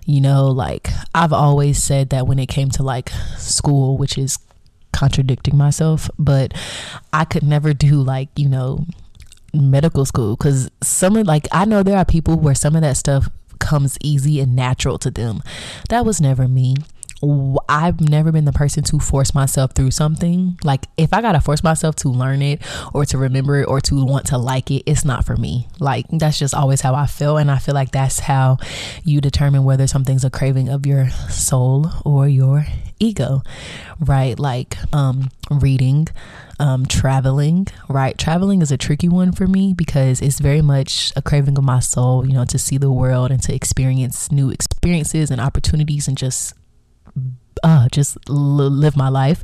You 0.06 0.22
know, 0.22 0.48
like 0.48 0.90
I've 1.16 1.34
always 1.34 1.82
said 1.82 2.12
that 2.12 2.28
when 2.28 2.38
it 2.38 2.48
came 2.48 2.70
to 2.72 2.84
like 2.84 3.10
school, 3.38 3.98
which 3.98 4.18
is 4.18 4.38
contradicting 4.94 5.58
myself, 5.58 6.10
but 6.18 6.54
I 7.14 7.26
could 7.26 7.44
never 7.44 7.74
do 7.74 8.02
like 8.02 8.30
you 8.36 8.50
know 8.50 8.86
medical 9.54 10.06
school 10.06 10.36
because 10.36 10.70
some 10.82 11.16
of 11.18 11.28
like 11.28 11.48
I 11.52 11.66
know 11.66 11.84
there 11.84 11.98
are 11.98 12.06
people 12.06 12.38
where 12.38 12.56
some 12.56 12.76
of 12.76 12.82
that 12.82 12.98
stuff 12.98 13.30
comes 13.60 13.98
easy 14.02 14.40
and 14.40 14.56
natural 14.56 14.98
to 15.00 15.12
them. 15.12 15.42
That 15.90 16.06
was 16.06 16.20
never 16.20 16.48
me. 16.48 16.76
I've 17.70 18.02
never 18.02 18.32
been 18.32 18.46
the 18.46 18.52
person 18.52 18.84
to 18.86 18.98
force 18.98 19.36
myself 19.36 19.74
through 19.76 19.92
something. 19.92 20.58
Like 20.64 20.88
if 20.98 21.14
I 21.14 21.22
gotta 21.22 21.40
force 21.40 21.64
myself 21.64 21.96
to 21.98 22.10
learn 22.10 22.42
it 22.42 22.62
or 22.94 23.06
to 23.06 23.18
remember 23.18 23.60
it 23.60 23.66
or 23.66 23.80
to 23.82 24.04
want 24.04 24.26
to 24.28 24.40
like 24.40 24.72
it, 24.72 24.84
it's 24.88 25.06
not 25.06 25.24
for 25.24 25.36
me. 25.38 25.68
Like 25.80 26.08
that's 26.10 26.40
just 26.40 26.56
always 26.56 26.82
how 26.82 26.96
I 26.96 27.06
feel, 27.06 27.38
and 27.38 27.52
I 27.52 27.60
feel 27.60 27.76
like 27.76 27.92
that's 27.92 28.22
how 28.22 28.58
you 29.04 29.22
determine 29.22 29.64
whether 29.64 29.86
something's 29.86 30.26
a 30.26 30.32
craving 30.32 30.70
of 30.70 30.88
your 30.88 31.10
soul 31.30 31.92
or 32.04 32.28
your 32.28 32.66
ego, 33.02 33.42
right? 34.00 34.38
Like 34.40 34.78
um, 34.94 35.30
reading, 35.50 36.08
um, 36.60 36.86
traveling, 36.86 37.68
right? 37.90 38.18
Traveling 38.18 38.62
is 38.62 38.72
a 38.72 38.78
tricky 38.78 39.10
one 39.10 39.32
for 39.32 39.48
me 39.48 39.74
because 39.74 40.22
it's 40.22 40.40
very 40.40 40.62
much 40.62 41.12
a 41.16 41.22
craving 41.22 41.58
of 41.58 41.64
my 41.64 41.80
soul, 41.80 42.26
you 42.26 42.34
know, 42.34 42.46
to 42.46 42.60
see 42.60 42.78
the 42.78 42.92
world 42.92 43.32
and 43.32 43.42
to 43.44 43.54
experience 43.54 44.32
new 44.32 44.50
experiences 44.50 45.32
and 45.32 45.42
opportunities 45.42 46.08
and 46.08 46.18
just 46.18 46.54
uh, 47.64 47.88
just 47.92 48.18
l- 48.30 48.36
live 48.36 48.96
my 48.96 49.10
life. 49.10 49.44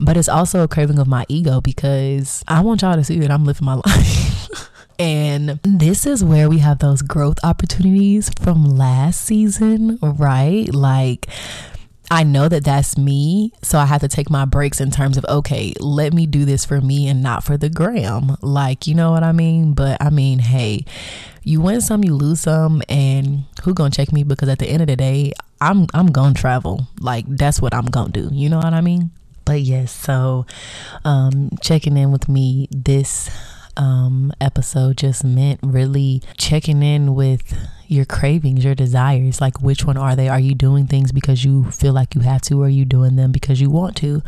But 0.00 0.16
it's 0.16 0.28
also 0.28 0.62
a 0.62 0.68
craving 0.68 0.98
of 0.98 1.06
my 1.06 1.24
ego 1.28 1.60
because 1.60 2.44
I 2.48 2.60
want 2.60 2.82
y'all 2.82 2.96
to 2.96 3.04
see 3.04 3.18
that 3.20 3.30
I'm 3.30 3.44
living 3.44 3.64
my 3.64 3.74
life. 3.86 4.70
and 4.98 5.60
this 5.62 6.06
is 6.06 6.24
where 6.24 6.48
we 6.48 6.58
have 6.58 6.78
those 6.80 7.02
growth 7.02 7.38
opportunities 7.44 8.30
from 8.40 8.64
last 8.64 9.24
season, 9.24 9.98
right? 10.02 10.72
Like, 10.74 11.26
I 12.10 12.22
know 12.22 12.48
that 12.48 12.64
that's 12.64 12.96
me. 12.96 13.52
So 13.62 13.78
I 13.78 13.84
have 13.86 14.00
to 14.00 14.08
take 14.08 14.30
my 14.30 14.44
breaks 14.44 14.80
in 14.80 14.90
terms 14.90 15.18
of, 15.18 15.24
okay, 15.26 15.74
let 15.78 16.12
me 16.14 16.26
do 16.26 16.44
this 16.44 16.64
for 16.64 16.80
me 16.80 17.06
and 17.08 17.22
not 17.22 17.44
for 17.44 17.56
the 17.56 17.68
gram. 17.68 18.36
Like, 18.40 18.86
you 18.86 18.94
know 18.94 19.10
what 19.10 19.22
I 19.22 19.32
mean? 19.32 19.74
But 19.74 20.02
I 20.02 20.10
mean, 20.10 20.38
hey, 20.38 20.84
you 21.42 21.60
win 21.60 21.80
some, 21.80 22.04
you 22.04 22.14
lose 22.14 22.40
some, 22.40 22.82
and 22.88 23.44
who 23.62 23.74
gonna 23.74 23.90
check 23.90 24.12
me? 24.12 24.22
Because 24.22 24.48
at 24.48 24.58
the 24.58 24.66
end 24.66 24.82
of 24.82 24.88
the 24.88 24.96
day, 24.96 25.32
I'm 25.60 25.86
I'm 25.94 26.08
gonna 26.08 26.34
travel. 26.34 26.86
Like 27.00 27.24
that's 27.26 27.60
what 27.60 27.74
I'm 27.74 27.86
gonna 27.86 28.10
do. 28.10 28.28
You 28.32 28.48
know 28.48 28.58
what 28.58 28.74
I 28.74 28.80
mean? 28.80 29.10
But 29.44 29.62
yes, 29.62 29.92
so 29.92 30.46
um 31.04 31.50
checking 31.62 31.96
in 31.96 32.12
with 32.12 32.28
me 32.28 32.68
this 32.70 33.30
um 33.78 34.32
episode 34.40 34.98
just 34.98 35.24
meant 35.24 35.60
really 35.62 36.22
checking 36.36 36.82
in 36.82 37.14
with 37.14 37.56
your 37.88 38.04
cravings, 38.04 38.64
your 38.64 38.74
desires. 38.74 39.40
Like, 39.40 39.60
which 39.60 39.84
one 39.84 39.96
are 39.96 40.14
they? 40.14 40.28
Are 40.28 40.38
you 40.38 40.54
doing 40.54 40.86
things 40.86 41.10
because 41.10 41.44
you 41.44 41.70
feel 41.70 41.94
like 41.94 42.14
you 42.14 42.20
have 42.20 42.42
to, 42.42 42.62
or 42.62 42.66
are 42.66 42.68
you 42.68 42.84
doing 42.84 43.16
them 43.16 43.32
because 43.32 43.60
you 43.60 43.70
want 43.70 43.96
to? 43.96 44.22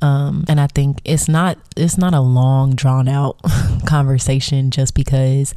Um, 0.00 0.44
and 0.48 0.58
I 0.58 0.66
think 0.66 1.00
it's 1.04 1.28
not 1.28 1.58
it's 1.76 1.98
not 1.98 2.14
a 2.14 2.20
long 2.20 2.74
drawn 2.74 3.06
out 3.06 3.36
conversation 3.86 4.70
just 4.70 4.94
because 4.94 5.54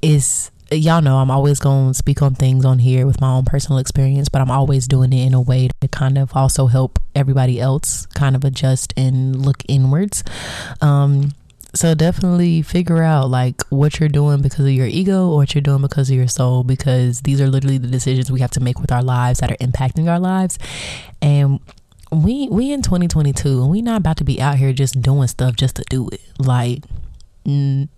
it's 0.00 0.50
y'all 0.70 1.00
know 1.00 1.16
I'm 1.18 1.30
always 1.30 1.60
going 1.60 1.88
to 1.92 1.94
speak 1.94 2.20
on 2.20 2.34
things 2.34 2.64
on 2.64 2.78
here 2.78 3.06
with 3.06 3.20
my 3.20 3.32
own 3.32 3.44
personal 3.44 3.78
experience, 3.78 4.28
but 4.28 4.40
I'm 4.40 4.50
always 4.50 4.88
doing 4.88 5.12
it 5.12 5.26
in 5.26 5.34
a 5.34 5.40
way 5.40 5.68
to 5.80 5.88
kind 5.88 6.18
of 6.18 6.34
also 6.34 6.66
help 6.66 6.98
everybody 7.14 7.60
else 7.60 8.06
kind 8.06 8.34
of 8.34 8.44
adjust 8.44 8.92
and 8.96 9.44
look 9.44 9.62
inwards. 9.68 10.24
Um, 10.80 11.32
so 11.74 11.94
definitely 11.94 12.62
figure 12.62 13.02
out 13.02 13.28
like 13.28 13.62
what 13.68 14.00
you're 14.00 14.08
doing 14.08 14.40
because 14.40 14.64
of 14.64 14.70
your 14.70 14.86
ego 14.86 15.28
or 15.28 15.36
what 15.36 15.54
you're 15.54 15.62
doing 15.62 15.82
because 15.82 16.08
of 16.10 16.16
your 16.16 16.28
soul 16.28 16.64
because 16.64 17.20
these 17.22 17.40
are 17.40 17.48
literally 17.48 17.78
the 17.78 17.88
decisions 17.88 18.32
we 18.32 18.40
have 18.40 18.50
to 18.52 18.60
make 18.60 18.80
with 18.80 18.90
our 18.90 19.02
lives 19.02 19.40
that 19.40 19.50
are 19.50 19.56
impacting 19.56 20.08
our 20.08 20.18
lives. 20.18 20.58
And 21.20 21.60
we 22.10 22.48
we 22.50 22.72
in 22.72 22.80
2022 22.80 23.60
and 23.62 23.70
we 23.70 23.82
not 23.82 23.98
about 23.98 24.16
to 24.16 24.24
be 24.24 24.40
out 24.40 24.56
here 24.56 24.72
just 24.72 25.00
doing 25.02 25.28
stuff 25.28 25.56
just 25.56 25.76
to 25.76 25.84
do 25.90 26.08
it. 26.08 26.22
Like 26.38 26.84
no 27.44 27.88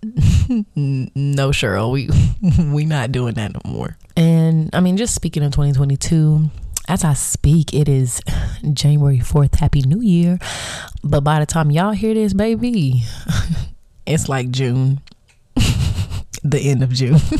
cheryl 1.51 1.91
we 1.93 2.09
we 2.73 2.85
not 2.85 3.13
doing 3.13 3.35
that 3.35 3.53
no 3.53 3.61
more. 3.71 3.97
And 4.17 4.71
i 4.75 4.81
mean 4.81 4.97
just 4.97 5.15
speaking 5.15 5.43
of 5.43 5.53
2022 5.53 6.51
as 6.91 7.05
I 7.05 7.15
speak, 7.15 7.73
it 7.73 7.89
is 7.89 8.21
January 8.73 9.21
4th. 9.21 9.55
Happy 9.55 9.83
New 9.83 10.01
Year. 10.01 10.39
But 11.05 11.21
by 11.21 11.39
the 11.39 11.47
time 11.47 11.71
y'all 11.71 11.93
hear 11.93 12.15
this, 12.15 12.35
baby, 12.35 13.05
it's 14.07 14.29
like 14.29 14.51
June, 14.51 15.01
the 16.43 16.59
end 16.61 16.83
of 16.83 16.91
June. 16.91 17.21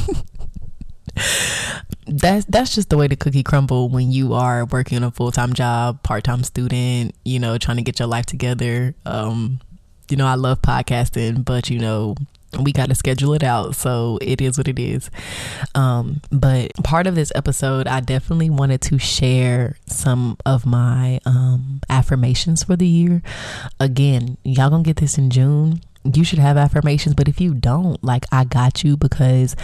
that's 2.07 2.45
that's 2.47 2.75
just 2.75 2.91
the 2.91 2.97
way 2.97 3.09
the 3.09 3.17
cookie 3.17 3.43
crumble 3.43 3.89
when 3.89 4.13
you 4.13 4.35
are 4.35 4.65
working 4.67 5.03
a 5.03 5.11
full-time 5.11 5.53
job, 5.53 6.01
part-time 6.05 6.45
student, 6.45 7.17
you 7.25 7.41
know, 7.41 7.59
trying 7.59 7.77
to 7.77 7.83
get 7.83 7.99
your 7.99 8.09
life 8.09 8.27
together. 8.27 8.95
Um, 9.05 9.61
you 10.09 10.17
know, 10.17 10.27
I 10.27 10.37
love 10.37 10.63
podcasting, 10.63 11.45
but 11.45 11.69
you 11.69 11.81
know, 11.81 12.15
we 12.59 12.73
got 12.73 12.89
to 12.89 12.95
schedule 12.95 13.33
it 13.35 13.43
out 13.45 13.77
so 13.77 14.19
it 14.21 14.41
is 14.41 14.59
what 14.59 14.69
it 14.69 14.79
is. 14.79 15.11
Um, 15.75 16.21
but 16.31 16.73
part 16.83 17.07
of 17.07 17.15
this 17.15 17.33
episode 17.35 17.87
i 17.87 18.01
definitely 18.01 18.51
wanted 18.51 18.81
to 18.83 18.99
share 18.99 19.77
some 19.87 20.37
of 20.45 20.67
my 20.67 21.21
um, 21.25 21.81
affirmations 21.89 22.65
for 22.65 22.77
the 22.77 22.87
year. 22.87 23.23
Again 23.79 24.37
y'all 24.45 24.71
gonna 24.71 24.83
get 24.83 24.97
this 24.97 25.19
in 25.19 25.31
june. 25.31 25.81
You 26.05 26.25
should 26.25 26.39
have 26.39 26.57
affirmations 26.57 27.15
but 27.15 27.29
if 27.29 27.41
you 27.41 27.55
don't 27.55 28.03
like 28.03 28.25
i 28.33 28.45
got 28.45 28.83
you 28.85 28.97
because 28.97 29.55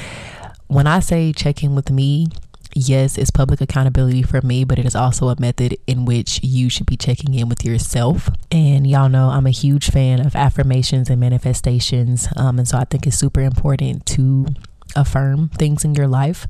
when 0.69 0.87
i 0.87 1.01
say 1.01 1.33
check 1.33 1.63
in 1.63 1.75
with 1.75 1.91
me 1.91 2.29
yes, 2.77 3.17
it's 3.17 3.31
public 3.31 3.61
accountability 3.61 4.23
for 4.23 4.43
me, 4.43 4.65
but 4.65 4.79
it 4.79 4.85
is 4.85 4.95
also 4.95 5.29
a 5.29 5.41
method 5.41 5.77
in 5.87 6.05
which 6.05 6.41
you 6.43 6.69
should 6.69 6.87
be 6.87 6.97
checking 6.97 7.35
in 7.35 7.49
with 7.49 7.65
yourself. 7.65 8.29
And 8.53 8.87
y'all 8.87 9.09
know 9.09 9.31
I'm 9.31 9.47
a 9.47 9.51
huge 9.51 9.91
fan 9.91 10.25
of 10.25 10.37
affirmations 10.37 11.09
and 11.09 11.19
manifestations. 11.19 12.29
Um, 12.37 12.59
and 12.59 12.69
so 12.69 12.77
I 12.79 12.85
think 12.85 13.07
it's 13.07 13.19
super 13.19 13.41
important 13.41 14.05
to 14.07 14.47
affirm 14.95 15.49
things 15.49 15.85
in 15.85 15.95
your 15.95 16.07
life 16.07 16.47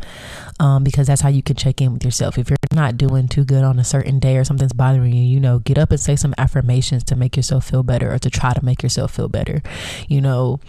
um, 0.60 0.84
because 0.84 1.06
that's 1.06 1.20
how 1.20 1.28
you 1.28 1.42
can 1.42 1.56
check 1.56 1.80
in 1.80 1.92
with 1.92 2.04
yourself. 2.04 2.38
If 2.38 2.50
you're 2.50 2.56
not 2.72 2.98
doing 2.98 3.28
too 3.28 3.44
good 3.44 3.64
on 3.64 3.78
a 3.78 3.84
certain 3.84 4.18
day 4.18 4.36
or 4.36 4.44
something's 4.44 4.72
bothering 4.72 5.12
you, 5.12 5.22
you 5.22 5.40
know, 5.40 5.60
get 5.60 5.78
up 5.78 5.90
and 5.90 6.00
say 6.00 6.16
some 6.16 6.34
affirmations 6.38 7.04
to 7.04 7.16
make 7.16 7.36
yourself 7.36 7.68
feel 7.68 7.82
better 7.82 8.12
or 8.12 8.18
to 8.18 8.30
try 8.30 8.52
to 8.52 8.64
make 8.64 8.82
yourself 8.82 9.14
feel 9.14 9.28
better. 9.28 9.62
You 10.08 10.20
know, 10.20 10.60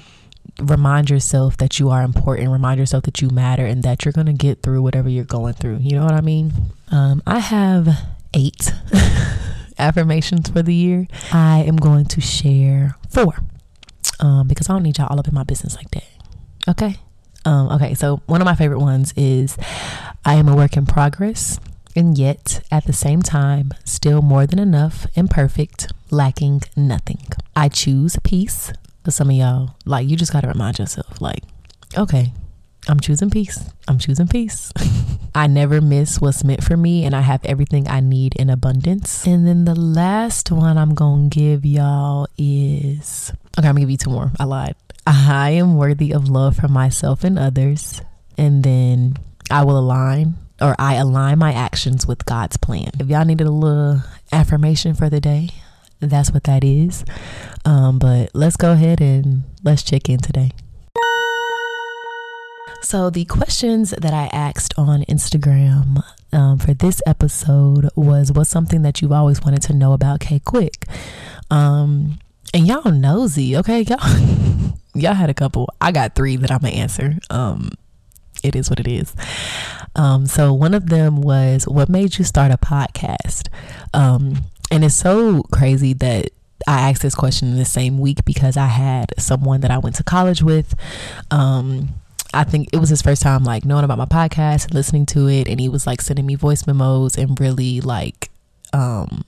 remind 0.60 1.10
yourself 1.10 1.58
that 1.58 1.80
you 1.80 1.90
are 1.90 2.02
important 2.02 2.52
remind 2.52 2.80
yourself 2.80 3.04
that 3.04 3.22
you 3.22 3.30
matter 3.30 3.66
and 3.66 3.84
that 3.84 4.04
you're 4.04 4.12
going 4.12 4.28
to 4.28 4.34
get 4.34 4.62
through 4.62 4.82
whatever 4.82 5.10
you're 5.10 5.24
going 5.24 5.54
through. 5.54 5.78
You 5.78 5.98
know 5.98 6.04
what 6.04 6.14
i 6.14 6.22
mean? 6.22 6.54
Um, 6.92 7.22
i 7.26 7.40
have 7.40 7.88
eight 8.34 8.74
affirmations 9.80 10.50
for 10.50 10.62
the 10.62 10.74
year. 10.74 11.08
I 11.32 11.60
am 11.60 11.78
going 11.78 12.06
to 12.06 12.22
share 12.22 12.96
four 13.10 13.36
um, 14.20 14.48
because 14.48 14.70
i 14.70 14.74
don't 14.74 14.84
need 14.84 14.98
y'all 14.98 15.08
all 15.10 15.20
up 15.20 15.28
in 15.28 15.34
my 15.34 15.44
business 15.44 15.76
like 15.76 15.92
that. 15.92 16.08
Okay? 16.68 16.96
Um, 17.46 17.70
okay 17.70 17.94
so 17.94 18.22
one 18.26 18.42
of 18.42 18.46
my 18.46 18.56
favorite 18.56 18.80
ones 18.80 19.14
is 19.16 19.58
i 20.26 20.34
am 20.34 20.50
a 20.50 20.56
work 20.56 20.76
in 20.76 20.86
progress 20.86 21.60
and 21.96 22.18
yet 22.18 22.62
at 22.72 22.86
the 22.86 22.94
same 22.94 23.22
time 23.22 23.72
still 23.86 24.22
more 24.22 24.46
than 24.46 24.60
enough 24.60 25.08
imperfect 25.16 25.92
lacking 26.12 26.62
nothing. 26.76 27.22
I 27.56 27.70
choose 27.70 28.18
peace 28.24 28.72
but 29.08 29.14
some 29.14 29.30
of 29.30 29.38
y'all, 29.38 29.74
like, 29.86 30.06
you 30.06 30.18
just 30.18 30.34
got 30.34 30.42
to 30.42 30.50
remind 30.50 30.80
yourself, 30.80 31.22
like, 31.22 31.42
okay, 31.98 32.34
I'm 32.90 33.00
choosing 33.00 33.30
peace. 33.30 33.58
I'm 33.88 34.00
choosing 34.00 34.28
peace. 34.28 34.74
I 35.34 35.48
never 35.48 35.80
miss 35.80 36.20
what's 36.20 36.44
meant 36.44 36.62
for 36.62 36.76
me, 36.76 37.06
and 37.06 37.16
I 37.16 37.22
have 37.22 37.40
everything 37.46 37.88
I 37.88 38.02
need 38.02 38.36
in 38.36 38.50
abundance. 38.50 39.26
And 39.26 39.48
then 39.48 39.64
the 39.64 39.76
last 39.76 40.52
one 40.52 40.78
I'm 40.78 40.94
going 40.94 41.30
to 41.30 41.40
give 41.40 41.66
y'all 41.66 42.28
is 42.38 43.32
okay, 43.58 43.70
I'm 43.70 43.76
going 43.76 43.76
to 43.76 43.80
give 43.84 43.92
you 43.92 43.98
two 43.98 44.10
more. 44.10 44.30
I 44.38 44.44
lied. 44.44 44.76
I 45.06 45.52
am 45.52 45.78
worthy 45.78 46.12
of 46.12 46.28
love 46.28 46.58
from 46.58 46.74
myself 46.74 47.24
and 47.24 47.40
others. 47.40 48.02
And 48.38 48.62
then 48.62 49.16
I 49.50 49.64
will 49.64 49.80
align 49.80 50.36
or 50.60 50.76
I 50.78 50.96
align 50.96 51.40
my 51.40 51.54
actions 51.54 52.06
with 52.06 52.26
God's 52.26 52.58
plan. 52.58 52.92
If 53.00 53.08
y'all 53.08 53.24
needed 53.24 53.48
a 53.48 53.52
little 53.52 54.02
affirmation 54.34 54.96
for 54.96 55.10
the 55.10 55.22
day, 55.22 55.52
that's 56.00 56.32
what 56.32 56.44
that 56.44 56.64
is. 56.64 57.04
Um, 57.66 58.00
but 58.00 58.30
let's 58.34 58.56
go 58.56 58.74
ahead 58.74 59.02
and 59.02 59.44
let's 59.64 59.84
check 59.84 60.10
in 60.10 60.20
today. 60.20 60.52
So, 62.84 63.10
the 63.10 63.26
questions 63.26 63.90
that 63.92 64.14
I 64.14 64.30
asked 64.32 64.74
on 64.78 65.04
Instagram 65.10 66.04
um, 66.32 66.58
for 66.58 66.74
this 66.74 67.02
episode 67.06 67.90
was 67.96 68.32
What's 68.32 68.50
something 68.50 68.84
that 68.84 69.02
you've 69.02 69.12
always 69.12 69.42
wanted 69.42 69.62
to 69.64 69.74
know 69.74 69.94
about 69.94 70.20
K 70.20 70.40
Quick? 70.40 70.86
Um, 71.50 72.20
and 72.54 72.68
y'all 72.68 72.92
nosy, 72.92 73.58
okay? 73.58 73.82
Y'all, 73.82 74.00
y'all 74.94 75.14
had 75.16 75.30
a 75.30 75.34
couple. 75.34 75.68
I 75.82 75.92
got 75.92 76.16
three 76.16 76.38
that 76.38 76.52
I'm 76.52 76.60
gonna 76.60 76.74
answer. 76.74 77.18
Um, 77.30 77.72
it 78.44 78.56
is 78.56 78.70
what 78.70 78.80
it 78.80 78.88
is. 78.88 79.16
Um, 79.96 80.28
so 80.28 80.54
one 80.54 80.74
of 80.74 80.88
them 80.90 81.22
was 81.22 81.68
what 81.68 81.90
made 81.90 82.18
you 82.18 82.24
start 82.24 82.52
a 82.52 82.58
podcast? 82.58 83.50
Um, 83.94 84.44
and 84.72 84.84
it's 84.84 84.96
so 84.96 85.44
crazy 85.52 85.94
that 85.94 86.30
I 86.68 86.90
asked 86.90 87.02
this 87.02 87.16
question 87.16 87.50
in 87.50 87.58
the 87.58 87.66
same 87.66 88.00
week 88.00 88.26
because 88.26 88.58
I 88.58 88.68
had 88.68 89.14
someone 89.18 89.62
that 89.62 89.72
I 89.72 89.78
went 89.78 89.96
to 89.98 90.04
college 90.04 90.42
with. 90.42 90.76
Um, 91.32 91.90
I 92.34 92.44
think 92.44 92.70
it 92.74 92.78
was 92.78 92.90
his 92.90 93.02
first 93.02 93.22
time 93.22 93.44
like 93.44 93.66
knowing 93.66 93.84
about 93.84 93.98
my 93.98 94.06
podcast 94.06 94.66
and 94.66 94.74
listening 94.74 95.06
to 95.08 95.28
it, 95.28 95.48
and 95.48 95.60
he 95.60 95.70
was 95.70 95.88
like 95.88 96.02
sending 96.02 96.26
me 96.26 96.36
voice 96.36 96.68
memos 96.68 97.18
and 97.18 97.40
really 97.40 97.82
like 97.82 98.30
um 98.74 99.24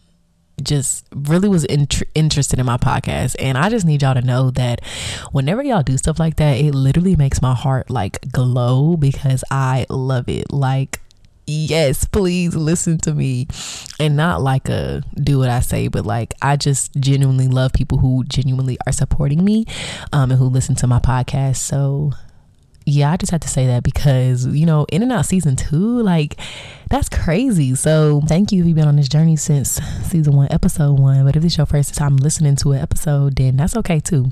just 0.61 1.05
really 1.13 1.47
was 1.47 1.63
int- 1.65 2.03
interested 2.13 2.59
in 2.59 2.65
my 2.65 2.75
podcast 2.75 3.33
and 3.39 3.57
i 3.57 3.69
just 3.69 3.85
need 3.85 4.01
y'all 4.01 4.13
to 4.13 4.21
know 4.21 4.51
that 4.51 4.83
whenever 5.31 5.63
y'all 5.63 5.81
do 5.81 5.97
stuff 5.97 6.19
like 6.19 6.35
that 6.35 6.57
it 6.57 6.75
literally 6.75 7.15
makes 7.15 7.41
my 7.41 7.53
heart 7.53 7.89
like 7.89 8.19
glow 8.31 8.97
because 8.97 9.41
i 9.49 9.85
love 9.89 10.27
it 10.27 10.51
like 10.51 10.99
yes 11.49 12.05
please 12.05 12.55
listen 12.55 12.97
to 12.99 13.13
me. 13.13 13.47
And 13.99 14.15
not 14.15 14.41
like 14.41 14.69
a 14.69 15.03
do 15.15 15.39
what 15.39 15.49
i 15.49 15.59
say 15.59 15.87
but 15.87 16.05
like 16.05 16.33
i 16.41 16.55
just 16.55 16.93
genuinely 16.95 17.47
love 17.47 17.73
people 17.73 17.97
who 17.97 18.23
genuinely 18.25 18.77
are 18.87 18.93
supporting 18.93 19.43
me 19.43 19.65
um 20.13 20.31
and 20.31 20.39
who 20.39 20.45
listen 20.45 20.75
to 20.75 20.87
my 20.87 20.99
podcast. 20.99 21.57
So 21.57 22.11
yeah, 22.89 23.11
I 23.11 23.17
just 23.17 23.31
had 23.31 23.41
to 23.41 23.47
say 23.47 23.67
that 23.67 23.83
because, 23.83 24.45
you 24.47 24.65
know, 24.65 24.85
In 24.91 25.03
and 25.03 25.11
Out 25.11 25.25
season 25.25 25.55
two, 25.55 26.01
like, 26.01 26.39
that's 26.89 27.09
crazy. 27.09 27.75
So, 27.75 28.21
thank 28.27 28.51
you 28.51 28.61
if 28.61 28.67
you've 28.67 28.75
been 28.75 28.87
on 28.87 28.95
this 28.95 29.07
journey 29.07 29.35
since 29.35 29.71
season 30.07 30.35
one, 30.35 30.47
episode 30.51 30.99
one. 30.99 31.25
But 31.25 31.35
if 31.35 31.43
this 31.43 31.53
is 31.53 31.57
your 31.57 31.65
first 31.65 31.93
time 31.95 32.17
listening 32.17 32.55
to 32.57 32.71
an 32.71 32.81
episode, 32.81 33.35
then 33.35 33.57
that's 33.57 33.75
okay 33.77 33.99
too. 33.99 34.31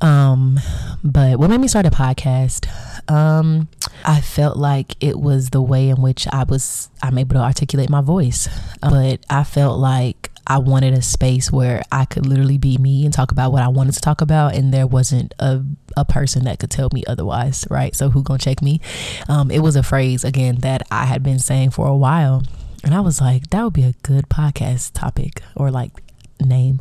Um, 0.00 0.58
but 1.04 1.38
what 1.38 1.50
made 1.50 1.60
me 1.60 1.68
start 1.68 1.86
a 1.86 1.90
podcast? 1.90 2.68
Um, 3.10 3.68
I 4.04 4.20
felt 4.20 4.56
like 4.56 4.96
it 5.00 5.18
was 5.18 5.50
the 5.50 5.62
way 5.62 5.88
in 5.88 6.02
which 6.02 6.26
I 6.28 6.44
was, 6.44 6.90
I'm 7.02 7.16
able 7.16 7.34
to 7.34 7.42
articulate 7.42 7.90
my 7.90 8.00
voice. 8.00 8.48
But 8.80 9.24
I 9.30 9.44
felt 9.44 9.78
like 9.78 10.27
I 10.48 10.58
wanted 10.58 10.94
a 10.94 11.02
space 11.02 11.52
where 11.52 11.82
I 11.92 12.06
could 12.06 12.26
literally 12.26 12.56
be 12.56 12.78
me 12.78 13.04
and 13.04 13.12
talk 13.12 13.30
about 13.30 13.52
what 13.52 13.62
I 13.62 13.68
wanted 13.68 13.94
to 13.94 14.00
talk 14.00 14.22
about, 14.22 14.54
and 14.54 14.72
there 14.72 14.86
wasn't 14.86 15.34
a, 15.38 15.62
a 15.96 16.04
person 16.04 16.44
that 16.44 16.58
could 16.58 16.70
tell 16.70 16.88
me 16.92 17.04
otherwise, 17.06 17.66
right? 17.70 17.94
So 17.94 18.08
who 18.08 18.22
gonna 18.22 18.38
check 18.38 18.62
me? 18.62 18.80
Um, 19.28 19.50
it 19.50 19.60
was 19.60 19.76
a 19.76 19.82
phrase 19.82 20.24
again 20.24 20.56
that 20.60 20.82
I 20.90 21.04
had 21.04 21.22
been 21.22 21.38
saying 21.38 21.70
for 21.70 21.86
a 21.86 21.96
while, 21.96 22.42
and 22.82 22.94
I 22.94 23.00
was 23.00 23.20
like, 23.20 23.50
that 23.50 23.62
would 23.62 23.74
be 23.74 23.84
a 23.84 23.92
good 24.02 24.28
podcast 24.30 24.92
topic 24.94 25.42
or 25.54 25.70
like 25.70 25.92
name. 26.40 26.80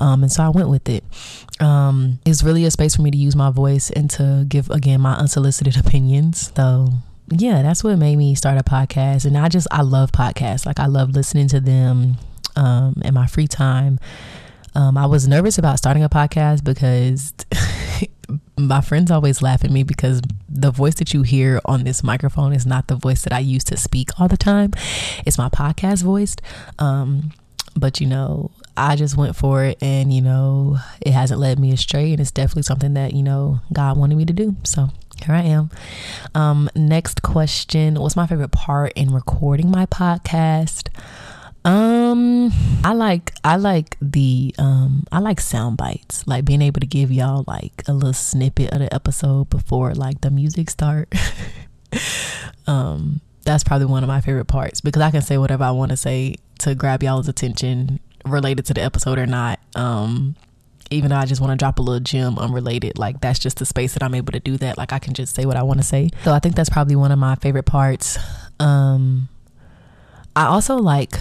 Um, 0.00 0.22
and 0.22 0.30
so 0.30 0.42
I 0.42 0.48
went 0.48 0.68
with 0.68 0.88
it. 0.88 1.04
Um, 1.60 2.18
it's 2.26 2.42
really 2.42 2.64
a 2.64 2.70
space 2.70 2.96
for 2.96 3.02
me 3.02 3.10
to 3.10 3.16
use 3.16 3.36
my 3.36 3.50
voice 3.50 3.90
and 3.90 4.10
to 4.10 4.44
give 4.48 4.68
again 4.70 5.00
my 5.00 5.14
unsolicited 5.14 5.76
opinions. 5.84 6.52
So 6.54 6.90
yeah, 7.28 7.62
that's 7.62 7.82
what 7.82 7.98
made 7.98 8.16
me 8.16 8.34
start 8.34 8.58
a 8.58 8.62
podcast. 8.62 9.24
And 9.24 9.36
I 9.36 9.48
just 9.48 9.66
I 9.70 9.82
love 9.82 10.12
podcasts. 10.12 10.66
Like 10.66 10.80
I 10.80 10.86
love 10.86 11.10
listening 11.10 11.48
to 11.48 11.60
them 11.60 12.16
um, 12.56 13.00
in 13.04 13.14
my 13.14 13.26
free 13.26 13.46
time. 13.46 13.98
Um, 14.74 14.98
I 14.98 15.06
was 15.06 15.26
nervous 15.26 15.56
about 15.56 15.78
starting 15.78 16.02
a 16.02 16.08
podcast 16.08 16.62
because 16.62 17.32
my 18.58 18.80
friends 18.80 19.10
always 19.10 19.40
laugh 19.40 19.64
at 19.64 19.70
me 19.70 19.82
because 19.82 20.20
the 20.48 20.70
voice 20.70 20.96
that 20.96 21.14
you 21.14 21.22
hear 21.22 21.60
on 21.64 21.84
this 21.84 22.02
microphone 22.02 22.52
is 22.52 22.66
not 22.66 22.88
the 22.88 22.96
voice 22.96 23.22
that 23.22 23.32
I 23.32 23.38
use 23.38 23.64
to 23.64 23.76
speak 23.76 24.20
all 24.20 24.28
the 24.28 24.36
time. 24.36 24.72
It's 25.24 25.38
my 25.38 25.48
podcast 25.48 26.02
voice. 26.02 26.36
Um, 26.78 27.32
but 27.74 28.00
you 28.00 28.06
know, 28.06 28.50
I 28.76 28.96
just 28.96 29.16
went 29.16 29.36
for 29.36 29.64
it 29.64 29.78
and 29.82 30.12
you 30.12 30.22
know, 30.22 30.78
it 31.00 31.12
hasn't 31.12 31.40
led 31.40 31.58
me 31.58 31.72
astray 31.72 32.12
and 32.12 32.20
it's 32.20 32.30
definitely 32.30 32.62
something 32.62 32.94
that, 32.94 33.14
you 33.14 33.22
know, 33.22 33.60
God 33.72 33.96
wanted 33.96 34.16
me 34.16 34.24
to 34.24 34.32
do. 34.32 34.56
So 34.64 34.88
here 35.24 35.34
I 35.34 35.42
am. 35.42 35.70
Um, 36.34 36.70
next 36.74 37.22
question 37.22 37.94
What's 37.94 38.16
my 38.16 38.26
favorite 38.26 38.52
part 38.52 38.92
in 38.94 39.12
recording 39.12 39.70
my 39.70 39.86
podcast? 39.86 40.88
Um, 41.66 42.52
I 42.84 42.92
like 42.92 43.32
I 43.42 43.56
like 43.56 43.96
the 44.00 44.54
um 44.56 45.04
I 45.10 45.18
like 45.18 45.40
sound 45.40 45.76
bites, 45.76 46.24
like 46.24 46.44
being 46.44 46.62
able 46.62 46.78
to 46.78 46.86
give 46.86 47.10
y'all 47.10 47.44
like 47.48 47.82
a 47.88 47.92
little 47.92 48.12
snippet 48.12 48.70
of 48.72 48.78
the 48.78 48.94
episode 48.94 49.50
before 49.50 49.92
like 49.92 50.20
the 50.20 50.30
music 50.30 50.70
start. 50.70 51.12
um, 52.68 53.20
that's 53.42 53.64
probably 53.64 53.86
one 53.86 54.04
of 54.04 54.08
my 54.08 54.20
favorite 54.20 54.44
parts 54.44 54.80
because 54.80 55.02
I 55.02 55.10
can 55.10 55.22
say 55.22 55.38
whatever 55.38 55.64
I 55.64 55.72
want 55.72 55.90
to 55.90 55.96
say 55.96 56.36
to 56.60 56.76
grab 56.76 57.02
y'all's 57.02 57.26
attention 57.26 57.98
related 58.24 58.64
to 58.66 58.74
the 58.74 58.82
episode 58.82 59.18
or 59.18 59.26
not. 59.26 59.58
Um, 59.74 60.36
even 60.92 61.10
though 61.10 61.16
I 61.16 61.26
just 61.26 61.40
want 61.40 61.50
to 61.50 61.56
drop 61.56 61.80
a 61.80 61.82
little 61.82 61.98
gem 61.98 62.38
unrelated, 62.38 62.96
like 62.96 63.20
that's 63.20 63.40
just 63.40 63.58
the 63.58 63.66
space 63.66 63.94
that 63.94 64.04
I'm 64.04 64.14
able 64.14 64.30
to 64.30 64.40
do 64.40 64.56
that. 64.58 64.78
Like 64.78 64.92
I 64.92 65.00
can 65.00 65.14
just 65.14 65.34
say 65.34 65.46
what 65.46 65.56
I 65.56 65.64
want 65.64 65.80
to 65.80 65.84
say. 65.84 66.10
So 66.22 66.32
I 66.32 66.38
think 66.38 66.54
that's 66.54 66.70
probably 66.70 66.94
one 66.94 67.10
of 67.10 67.18
my 67.18 67.34
favorite 67.34 67.64
parts. 67.64 68.18
Um, 68.60 69.28
I 70.36 70.46
also 70.46 70.76
like 70.76 71.18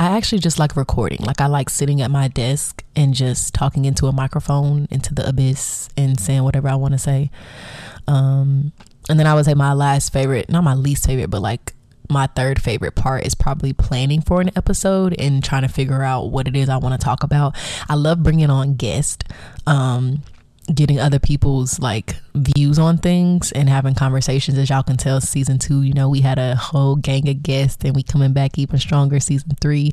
I 0.00 0.16
actually 0.16 0.38
just 0.38 0.58
like 0.58 0.76
recording. 0.76 1.18
Like 1.20 1.42
I 1.42 1.46
like 1.46 1.68
sitting 1.68 2.00
at 2.00 2.10
my 2.10 2.26
desk 2.26 2.82
and 2.96 3.12
just 3.12 3.52
talking 3.52 3.84
into 3.84 4.06
a 4.06 4.12
microphone 4.12 4.88
into 4.90 5.12
the 5.12 5.28
abyss 5.28 5.90
and 5.94 6.18
saying 6.18 6.42
whatever 6.42 6.68
I 6.68 6.74
want 6.74 6.92
to 6.92 6.98
say. 6.98 7.30
Um, 8.08 8.72
and 9.10 9.20
then 9.20 9.26
I 9.26 9.34
would 9.34 9.44
say 9.44 9.52
my 9.52 9.74
last 9.74 10.10
favorite, 10.10 10.48
not 10.48 10.64
my 10.64 10.72
least 10.72 11.04
favorite, 11.04 11.28
but 11.28 11.42
like 11.42 11.74
my 12.08 12.28
third 12.28 12.62
favorite 12.62 12.94
part 12.94 13.26
is 13.26 13.34
probably 13.34 13.74
planning 13.74 14.22
for 14.22 14.40
an 14.40 14.50
episode 14.56 15.14
and 15.20 15.44
trying 15.44 15.62
to 15.62 15.68
figure 15.68 16.02
out 16.02 16.30
what 16.30 16.48
it 16.48 16.56
is 16.56 16.70
I 16.70 16.78
want 16.78 16.98
to 16.98 17.04
talk 17.04 17.22
about. 17.22 17.54
I 17.86 17.94
love 17.94 18.22
bringing 18.22 18.48
on 18.48 18.76
guests. 18.76 19.26
Um, 19.66 20.22
getting 20.74 21.00
other 21.00 21.18
people's 21.18 21.78
like 21.78 22.16
views 22.34 22.78
on 22.78 22.98
things 22.98 23.52
and 23.52 23.68
having 23.68 23.94
conversations. 23.94 24.58
As 24.58 24.70
y'all 24.70 24.82
can 24.82 24.96
tell 24.96 25.20
season 25.20 25.58
two 25.58 25.82
you 25.82 25.94
know 25.94 26.08
we 26.08 26.20
had 26.20 26.38
a 26.38 26.54
whole 26.54 26.96
gang 26.96 27.28
of 27.28 27.42
guests 27.42 27.84
and 27.84 27.94
we 27.94 28.02
coming 28.02 28.32
back 28.32 28.58
even 28.58 28.78
stronger. 28.78 29.20
Season 29.20 29.50
three 29.60 29.92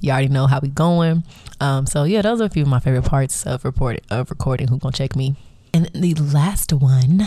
you 0.00 0.10
already 0.10 0.28
know 0.28 0.46
how 0.46 0.60
we 0.60 0.68
going. 0.68 1.24
Um 1.60 1.86
so 1.86 2.04
yeah 2.04 2.22
those 2.22 2.40
are 2.40 2.44
a 2.44 2.50
few 2.50 2.62
of 2.62 2.68
my 2.68 2.80
favorite 2.80 3.04
parts 3.04 3.46
of 3.46 3.64
reporting 3.64 4.04
of 4.10 4.30
recording. 4.30 4.68
Who 4.68 4.78
gonna 4.78 4.92
check 4.92 5.16
me? 5.16 5.36
And 5.74 5.86
the 5.94 6.14
last 6.14 6.72
one 6.72 7.22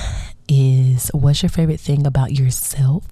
is 0.47 1.09
what's 1.13 1.43
your 1.43 1.49
favorite 1.49 1.79
thing 1.79 2.05
about 2.05 2.31
yourself? 2.31 3.05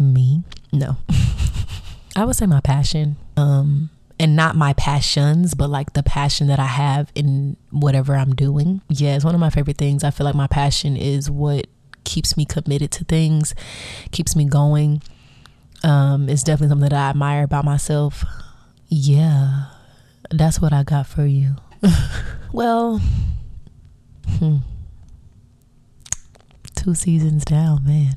Me? 0.00 0.42
No. 0.72 0.96
I 2.16 2.24
would 2.24 2.36
say 2.36 2.46
my 2.46 2.60
passion. 2.60 3.16
Um 3.36 3.90
and 4.22 4.36
not 4.36 4.54
my 4.54 4.72
passions, 4.74 5.52
but 5.52 5.68
like 5.68 5.94
the 5.94 6.02
passion 6.02 6.46
that 6.46 6.60
I 6.60 6.66
have 6.66 7.10
in 7.16 7.56
whatever 7.70 8.14
I'm 8.14 8.34
doing. 8.36 8.80
Yeah, 8.88 9.16
it's 9.16 9.24
one 9.24 9.34
of 9.34 9.40
my 9.40 9.50
favorite 9.50 9.78
things. 9.78 10.04
I 10.04 10.10
feel 10.10 10.24
like 10.24 10.36
my 10.36 10.46
passion 10.46 10.96
is 10.96 11.28
what 11.28 11.66
keeps 12.04 12.36
me 12.36 12.44
committed 12.44 12.92
to 12.92 13.04
things, 13.04 13.52
keeps 14.12 14.36
me 14.36 14.44
going. 14.44 15.02
Um, 15.82 16.28
it's 16.28 16.44
definitely 16.44 16.68
something 16.68 16.88
that 16.88 16.96
I 16.96 17.10
admire 17.10 17.42
about 17.42 17.64
myself. 17.64 18.24
Yeah, 18.86 19.64
that's 20.30 20.60
what 20.60 20.72
I 20.72 20.84
got 20.84 21.08
for 21.08 21.26
you. 21.26 21.56
well, 22.52 23.00
hmm. 24.38 24.58
two 26.76 26.94
seasons 26.94 27.44
down, 27.44 27.84
man. 27.84 28.16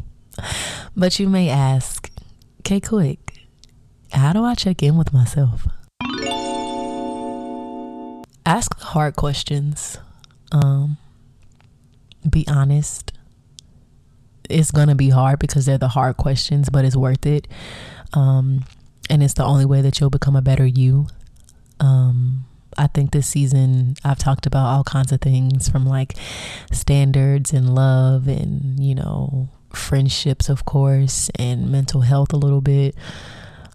but 0.96 1.20
you 1.20 1.28
may 1.28 1.48
ask, 1.48 2.10
K 2.64 2.80
Quick, 2.80 3.29
how 4.12 4.32
do 4.32 4.44
I 4.44 4.54
check 4.54 4.82
in 4.82 4.96
with 4.96 5.12
myself? 5.12 5.66
Ask 8.46 8.78
the 8.78 8.84
hard 8.84 9.16
questions. 9.16 9.98
Um, 10.52 10.98
be 12.28 12.44
honest. 12.48 13.12
It's 14.48 14.72
gonna 14.72 14.96
be 14.96 15.10
hard 15.10 15.38
because 15.38 15.66
they're 15.66 15.78
the 15.78 15.88
hard 15.88 16.16
questions, 16.16 16.68
but 16.70 16.84
it's 16.84 16.96
worth 16.96 17.24
it. 17.24 17.46
Um, 18.12 18.64
and 19.08 19.22
it's 19.22 19.34
the 19.34 19.44
only 19.44 19.64
way 19.64 19.80
that 19.82 20.00
you'll 20.00 20.10
become 20.10 20.36
a 20.36 20.42
better 20.42 20.66
you. 20.66 21.06
Um, 21.78 22.46
I 22.76 22.86
think 22.86 23.10
this 23.10 23.26
season 23.26 23.94
I've 24.04 24.18
talked 24.18 24.46
about 24.46 24.66
all 24.66 24.84
kinds 24.84 25.12
of 25.12 25.20
things 25.20 25.68
from 25.68 25.86
like 25.86 26.14
standards 26.72 27.52
and 27.52 27.74
love 27.74 28.26
and, 28.26 28.82
you 28.82 28.94
know, 28.94 29.48
friendships, 29.72 30.48
of 30.48 30.64
course, 30.64 31.30
and 31.36 31.70
mental 31.70 32.02
health 32.02 32.32
a 32.32 32.36
little 32.36 32.60
bit. 32.60 32.94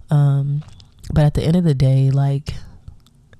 Um, 0.09 0.63
but 1.13 1.23
at 1.23 1.33
the 1.33 1.43
end 1.43 1.55
of 1.55 1.63
the 1.63 1.73
day, 1.73 2.11
like 2.11 2.53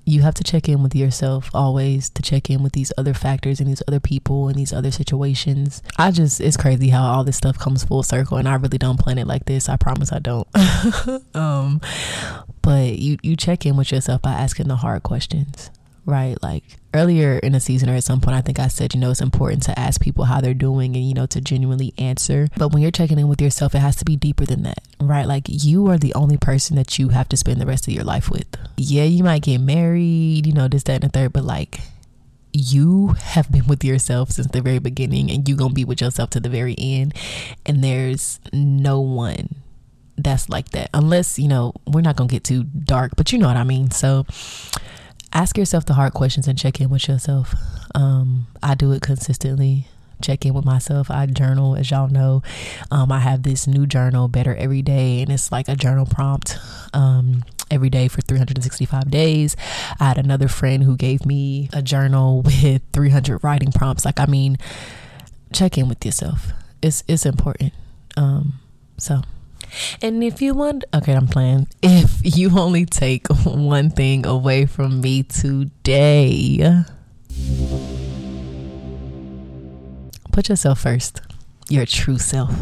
you 0.08 0.22
have 0.22 0.34
to 0.34 0.44
check 0.44 0.68
in 0.68 0.82
with 0.84 0.94
yourself 0.94 1.50
always 1.52 2.08
to 2.10 2.22
check 2.22 2.48
in 2.48 2.62
with 2.62 2.72
these 2.72 2.92
other 2.96 3.12
factors 3.12 3.58
and 3.58 3.68
these 3.68 3.82
other 3.88 3.98
people 3.98 4.46
and 4.46 4.56
these 4.56 4.72
other 4.72 4.92
situations. 4.92 5.82
I 5.98 6.12
just 6.12 6.40
it's 6.40 6.56
crazy 6.56 6.90
how 6.90 7.02
all 7.02 7.24
this 7.24 7.36
stuff 7.36 7.58
comes 7.58 7.82
full 7.82 8.04
circle 8.04 8.36
and 8.38 8.48
I 8.48 8.54
really 8.54 8.78
don't 8.78 9.00
plan 9.00 9.18
it 9.18 9.26
like 9.26 9.46
this. 9.46 9.68
I 9.68 9.76
promise 9.76 10.12
I 10.12 10.20
don't. 10.20 10.46
um 11.34 11.80
but 12.62 12.98
you 12.98 13.18
you 13.22 13.36
check 13.36 13.66
in 13.66 13.76
with 13.76 13.90
yourself 13.90 14.22
by 14.22 14.32
asking 14.32 14.68
the 14.68 14.76
hard 14.76 15.02
questions 15.02 15.70
right? 16.06 16.40
Like 16.42 16.62
earlier 16.94 17.38
in 17.38 17.52
the 17.52 17.60
season 17.60 17.90
or 17.90 17.94
at 17.94 18.04
some 18.04 18.20
point, 18.20 18.36
I 18.36 18.40
think 18.40 18.58
I 18.58 18.68
said, 18.68 18.94
you 18.94 19.00
know, 19.00 19.10
it's 19.10 19.20
important 19.20 19.64
to 19.64 19.78
ask 19.78 20.00
people 20.00 20.24
how 20.24 20.40
they're 20.40 20.54
doing 20.54 20.96
and, 20.96 21.04
you 21.06 21.12
know, 21.12 21.26
to 21.26 21.40
genuinely 21.40 21.92
answer. 21.98 22.48
But 22.56 22.72
when 22.72 22.80
you're 22.80 22.90
checking 22.90 23.18
in 23.18 23.28
with 23.28 23.42
yourself, 23.42 23.74
it 23.74 23.80
has 23.80 23.96
to 23.96 24.04
be 24.04 24.16
deeper 24.16 24.46
than 24.46 24.62
that, 24.62 24.78
right? 25.00 25.26
Like 25.26 25.44
you 25.48 25.88
are 25.90 25.98
the 25.98 26.14
only 26.14 26.38
person 26.38 26.76
that 26.76 26.98
you 26.98 27.10
have 27.10 27.28
to 27.28 27.36
spend 27.36 27.60
the 27.60 27.66
rest 27.66 27.86
of 27.86 27.92
your 27.92 28.04
life 28.04 28.30
with. 28.30 28.46
Yeah, 28.76 29.04
you 29.04 29.24
might 29.24 29.42
get 29.42 29.58
married, 29.58 30.46
you 30.46 30.52
know, 30.52 30.68
this, 30.68 30.84
that, 30.84 31.02
and 31.02 31.04
the 31.04 31.08
third, 31.08 31.32
but 31.32 31.44
like, 31.44 31.80
you 32.52 33.08
have 33.20 33.52
been 33.52 33.66
with 33.66 33.84
yourself 33.84 34.30
since 34.30 34.46
the 34.46 34.62
very 34.62 34.78
beginning 34.78 35.30
and 35.30 35.46
you're 35.46 35.58
to 35.58 35.68
be 35.68 35.84
with 35.84 36.00
yourself 36.00 36.30
to 36.30 36.40
the 36.40 36.48
very 36.48 36.74
end. 36.78 37.14
And 37.66 37.84
there's 37.84 38.40
no 38.50 39.00
one 39.00 39.56
that's 40.16 40.48
like 40.48 40.70
that 40.70 40.88
unless, 40.94 41.38
you 41.38 41.48
know, 41.48 41.74
we're 41.86 42.00
not 42.00 42.16
to 42.16 42.24
get 42.24 42.44
too 42.44 42.64
dark, 42.64 43.12
but 43.14 43.30
you 43.30 43.38
know 43.38 43.48
what 43.48 43.58
I 43.58 43.64
mean. 43.64 43.90
So 43.90 44.24
ask 45.36 45.58
yourself 45.58 45.84
the 45.84 45.94
hard 45.94 46.14
questions 46.14 46.48
and 46.48 46.58
check 46.58 46.80
in 46.80 46.88
with 46.88 47.08
yourself. 47.08 47.54
Um, 47.94 48.46
I 48.62 48.74
do 48.74 48.92
it 48.92 49.02
consistently 49.02 49.86
check 50.22 50.46
in 50.46 50.54
with 50.54 50.64
myself. 50.64 51.10
I 51.10 51.26
journal, 51.26 51.76
as 51.76 51.90
y'all 51.90 52.08
know. 52.08 52.42
Um, 52.90 53.12
I 53.12 53.20
have 53.20 53.42
this 53.42 53.66
new 53.66 53.86
journal, 53.86 54.28
Better 54.28 54.54
Every 54.54 54.80
Day, 54.80 55.20
and 55.20 55.30
it's 55.30 55.52
like 55.52 55.68
a 55.68 55.76
journal 55.76 56.06
prompt 56.06 56.58
um, 56.94 57.44
every 57.70 57.90
day 57.90 58.08
for 58.08 58.22
365 58.22 59.10
days. 59.10 59.56
I 60.00 60.04
had 60.04 60.18
another 60.18 60.48
friend 60.48 60.82
who 60.82 60.96
gave 60.96 61.26
me 61.26 61.68
a 61.72 61.82
journal 61.82 62.42
with 62.44 62.82
300 62.92 63.44
writing 63.44 63.72
prompts. 63.72 64.04
Like, 64.04 64.20
I 64.20 64.26
mean, 64.26 64.56
check 65.52 65.76
in 65.76 65.88
with 65.88 66.04
yourself. 66.04 66.52
It's 66.82 67.02
it's 67.08 67.26
important. 67.26 67.72
Um, 68.16 68.54
so. 68.98 69.22
And 70.02 70.22
if 70.22 70.40
you 70.40 70.54
want, 70.54 70.84
okay, 70.94 71.12
I'm 71.12 71.28
playing. 71.28 71.68
If 71.82 72.20
you 72.22 72.58
only 72.58 72.86
take 72.86 73.26
one 73.44 73.90
thing 73.90 74.26
away 74.26 74.66
from 74.66 75.00
me 75.00 75.22
today, 75.22 76.82
put 80.32 80.48
yourself 80.48 80.80
first, 80.80 81.20
your 81.68 81.86
true 81.86 82.18
self. 82.18 82.54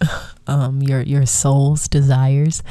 Um, 0.44 0.82
your 0.82 1.00
your 1.02 1.24
soul's 1.24 1.86
desires, 1.86 2.64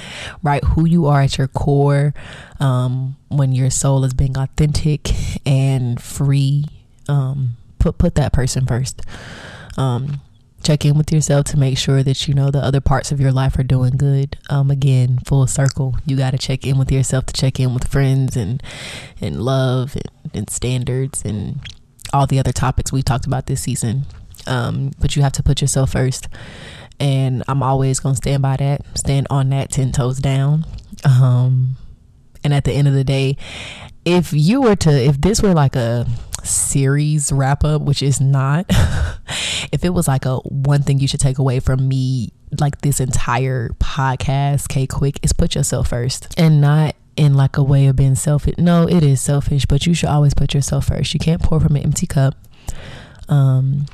right? 0.43 0.61
Who 0.61 0.85
you 0.85 1.05
are 1.05 1.21
at 1.21 1.37
your 1.37 1.47
core, 1.47 2.13
um, 2.59 3.15
when 3.29 3.53
your 3.53 3.69
soul 3.69 4.03
is 4.03 4.13
being 4.13 4.37
authentic 4.37 5.09
and 5.47 6.01
free. 6.01 6.65
Um, 7.07 7.55
put 7.79 7.97
put 7.97 8.15
that 8.15 8.33
person 8.33 8.65
first. 8.65 9.01
Um, 9.77 10.19
check 10.63 10.85
in 10.85 10.97
with 10.97 11.11
yourself 11.11 11.45
to 11.47 11.57
make 11.57 11.77
sure 11.77 12.03
that 12.03 12.27
you 12.27 12.33
know 12.33 12.51
the 12.51 12.59
other 12.59 12.81
parts 12.81 13.11
of 13.11 13.19
your 13.19 13.31
life 13.31 13.57
are 13.57 13.63
doing 13.63 13.97
good. 13.97 14.37
Um, 14.49 14.71
again, 14.71 15.19
full 15.25 15.47
circle. 15.47 15.95
You 16.05 16.17
got 16.17 16.31
to 16.31 16.37
check 16.37 16.65
in 16.65 16.77
with 16.77 16.91
yourself 16.91 17.25
to 17.27 17.33
check 17.33 17.59
in 17.59 17.73
with 17.73 17.87
friends 17.87 18.35
and 18.35 18.61
and 19.19 19.41
love 19.41 19.95
and, 19.95 20.35
and 20.35 20.49
standards 20.49 21.23
and 21.23 21.59
all 22.13 22.27
the 22.27 22.39
other 22.39 22.51
topics 22.51 22.91
we 22.91 23.01
talked 23.01 23.25
about 23.25 23.45
this 23.45 23.61
season. 23.61 24.05
Um, 24.47 24.91
but 24.99 25.15
you 25.15 25.21
have 25.21 25.33
to 25.33 25.43
put 25.43 25.61
yourself 25.61 25.91
first. 25.91 26.27
And 26.99 27.43
I'm 27.47 27.63
always 27.63 27.99
to 27.99 28.15
stand 28.15 28.43
by 28.43 28.57
that, 28.57 28.81
stand 28.97 29.27
on 29.29 29.49
that 29.49 29.71
10 29.71 29.91
toes 29.91 30.19
down. 30.19 30.65
Um, 31.03 31.77
and 32.43 32.53
at 32.53 32.63
the 32.63 32.73
end 32.73 32.87
of 32.87 32.93
the 32.93 33.03
day, 33.03 33.37
if 34.05 34.33
you 34.33 34.61
were 34.61 34.75
to, 34.77 34.91
if 34.91 35.19
this 35.19 35.41
were 35.41 35.53
like 35.53 35.75
a 35.75 36.07
series 36.43 37.31
wrap 37.31 37.63
up, 37.63 37.81
which 37.81 38.01
is 38.01 38.19
not, 38.21 38.65
if 39.71 39.83
it 39.83 39.93
was 39.93 40.07
like 40.07 40.25
a 40.25 40.37
one 40.37 40.83
thing 40.83 40.99
you 40.99 41.07
should 41.07 41.19
take 41.19 41.37
away 41.37 41.59
from 41.59 41.87
me, 41.87 42.31
like 42.59 42.81
this 42.81 42.99
entire 42.99 43.69
podcast, 43.79 44.67
K 44.69 44.87
Quick, 44.87 45.19
is 45.23 45.33
put 45.33 45.55
yourself 45.55 45.89
first 45.89 46.33
and 46.37 46.59
not 46.61 46.95
in 47.15 47.33
like 47.33 47.57
a 47.57 47.63
way 47.63 47.87
of 47.87 47.95
being 47.95 48.15
selfish. 48.15 48.55
No, 48.57 48.87
it 48.87 49.03
is 49.03 49.21
selfish, 49.21 49.65
but 49.65 49.85
you 49.85 49.93
should 49.93 50.09
always 50.09 50.33
put 50.33 50.53
yourself 50.53 50.87
first. 50.87 51.13
You 51.13 51.19
can't 51.19 51.41
pour 51.41 51.59
from 51.59 51.75
an 51.75 51.83
empty 51.83 52.07
cup. 52.07 52.35
Um, 53.29 53.85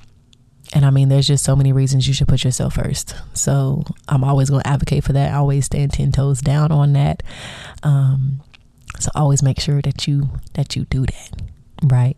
and 0.73 0.86
I 0.86 0.89
mean, 0.89 1.10
there's 1.10 1.27
just 1.27 1.43
so 1.43 1.55
many 1.55 1.71
reasons 1.71 2.07
you 2.07 2.13
should 2.13 2.27
put 2.27 2.43
yourself 2.43 2.75
first. 2.75 3.15
So 3.33 3.83
I'm 4.07 4.23
always 4.23 4.49
going 4.49 4.63
to 4.63 4.67
advocate 4.67 5.03
for 5.03 5.13
that. 5.13 5.31
I 5.31 5.38
always 5.38 5.65
stand 5.65 5.93
10 5.93 6.12
toes 6.12 6.41
down 6.41 6.71
on 6.71 6.93
that. 6.93 7.23
Um, 7.83 8.41
so 8.99 9.10
always 9.15 9.41
make 9.41 9.60
sure 9.60 9.81
that 9.81 10.07
you, 10.07 10.29
that 10.53 10.75
you 10.75 10.86
do 10.86 11.05
that. 11.05 11.41
Right. 11.83 12.17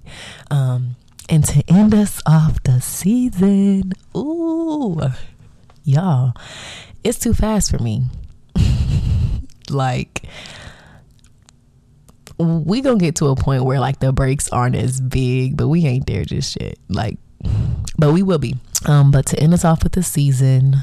Um, 0.50 0.96
and 1.30 1.44
to 1.46 1.64
end 1.68 1.94
us 1.94 2.22
off 2.26 2.64
the 2.64 2.82
season, 2.82 3.94
ooh, 4.16 5.00
y'all, 5.84 6.34
it's 7.04 7.20
too 7.20 7.34
fast 7.34 7.70
for 7.72 7.80
me. 7.80 8.06
like, 9.70 10.24
we 12.38 12.82
gonna 12.82 12.98
get 12.98 13.16
to 13.18 13.28
a 13.28 13.36
point 13.36 13.66
where 13.66 13.80
like 13.80 14.00
the 14.00 14.14
breaks 14.14 14.50
aren't 14.50 14.76
as 14.76 15.02
big, 15.02 15.58
but 15.58 15.68
we 15.68 15.86
ain't 15.86 16.08
there 16.08 16.24
just 16.24 16.60
yet. 16.60 16.78
Like 16.88 17.18
but 17.98 18.14
we 18.14 18.24
will 18.24 18.38
be. 18.38 18.56
Um, 18.86 19.12
but 19.12 19.26
to 19.28 19.40
end 19.40 19.54
us 19.54 19.66
off 19.66 19.84
with 19.84 19.94
the 19.94 20.04
season, 20.04 20.78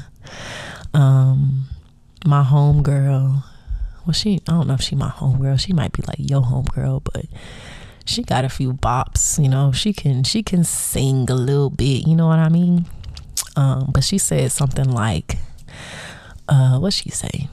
um, 0.93 1.65
my 2.25 2.43
home 2.43 2.83
girl. 2.83 3.43
Well, 4.05 4.13
she 4.13 4.35
I 4.47 4.51
don't 4.51 4.67
know 4.67 4.75
if 4.75 4.81
she 4.81 4.95
my 4.95 5.09
home 5.09 5.41
girl. 5.41 5.57
She 5.57 5.73
might 5.73 5.93
be 5.93 6.03
like 6.07 6.17
your 6.19 6.41
home 6.41 6.65
girl, 6.65 7.01
but 7.01 7.25
she 8.07 8.23
got 8.23 8.45
a 8.45 8.49
few 8.49 8.73
bops. 8.73 9.41
You 9.41 9.49
know, 9.49 9.71
she 9.71 9.93
can 9.93 10.23
she 10.23 10.43
can 10.43 10.63
sing 10.63 11.29
a 11.29 11.35
little 11.35 11.69
bit. 11.69 12.07
You 12.07 12.15
know 12.15 12.27
what 12.27 12.39
I 12.39 12.49
mean? 12.49 12.85
Um, 13.55 13.91
but 13.93 14.03
she 14.03 14.17
said 14.17 14.51
something 14.51 14.89
like, 14.89 15.37
uh, 16.47 16.77
what 16.79 16.93
she 16.93 17.09
say? 17.09 17.49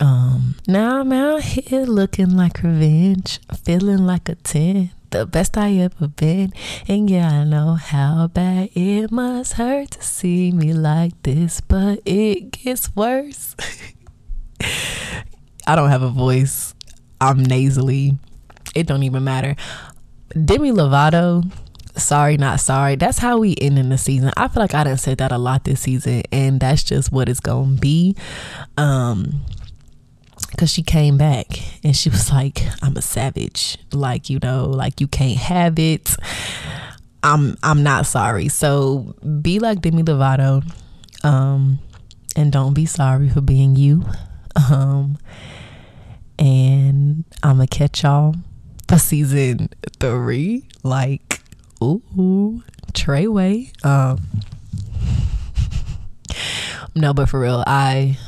Um, 0.00 0.56
now 0.66 1.00
I'm 1.00 1.12
out 1.12 1.42
here 1.42 1.82
looking 1.82 2.36
like 2.36 2.62
revenge, 2.62 3.40
feeling 3.64 4.06
like 4.06 4.28
a 4.28 4.34
10 4.36 4.90
the 5.10 5.26
best 5.26 5.58
I 5.58 5.72
ever 5.74 6.08
been. 6.08 6.52
And 6.88 7.10
yeah, 7.10 7.28
I 7.28 7.44
know 7.44 7.74
how 7.74 8.28
bad 8.28 8.70
it 8.74 9.10
must 9.10 9.54
hurt 9.54 9.92
to 9.92 10.02
see 10.02 10.52
me 10.52 10.72
like 10.72 11.20
this, 11.22 11.60
but 11.60 12.00
it 12.04 12.52
gets 12.52 12.94
worse. 12.96 13.56
I 15.66 15.76
don't 15.76 15.90
have 15.90 16.02
a 16.02 16.08
voice. 16.08 16.74
I'm 17.20 17.42
nasally. 17.42 18.18
It 18.74 18.86
don't 18.86 19.02
even 19.02 19.24
matter. 19.24 19.56
Demi 20.32 20.70
Lovato, 20.70 21.50
sorry, 21.96 22.36
not 22.36 22.60
sorry. 22.60 22.96
That's 22.96 23.18
how 23.18 23.38
we 23.38 23.56
end 23.60 23.78
in 23.78 23.88
the 23.88 23.98
season. 23.98 24.30
I 24.36 24.48
feel 24.48 24.62
like 24.62 24.74
I 24.74 24.84
didn't 24.84 25.00
say 25.00 25.14
that 25.14 25.32
a 25.32 25.38
lot 25.38 25.64
this 25.64 25.80
season, 25.80 26.22
and 26.30 26.60
that's 26.60 26.84
just 26.84 27.10
what 27.10 27.28
it's 27.28 27.40
gonna 27.40 27.76
be. 27.76 28.16
Um, 28.76 29.42
because 30.50 30.70
she 30.70 30.82
came 30.82 31.16
back 31.16 31.46
and 31.84 31.96
she 31.96 32.08
was 32.10 32.30
like 32.30 32.62
i'm 32.82 32.96
a 32.96 33.02
savage 33.02 33.78
like 33.92 34.28
you 34.28 34.38
know 34.42 34.66
like 34.66 35.00
you 35.00 35.06
can't 35.06 35.38
have 35.38 35.78
it 35.78 36.14
i'm 37.22 37.56
i'm 37.62 37.82
not 37.82 38.06
sorry 38.06 38.48
so 38.48 39.14
be 39.42 39.58
like 39.58 39.80
demi 39.80 40.02
lovato 40.02 40.62
um 41.24 41.78
and 42.36 42.52
don't 42.52 42.74
be 42.74 42.86
sorry 42.86 43.28
for 43.28 43.40
being 43.40 43.76
you 43.76 44.04
um 44.70 45.18
and 46.38 47.24
i'm 47.42 47.56
gonna 47.56 47.66
catch 47.66 48.02
y'all 48.02 48.34
for 48.90 48.98
season 48.98 49.68
three 49.98 50.68
like 50.82 51.40
ooh 51.82 52.62
Treyway 52.92 53.70
um 53.84 54.20
no 56.94 57.14
but 57.14 57.28
for 57.28 57.40
real 57.40 57.62
i 57.66 58.18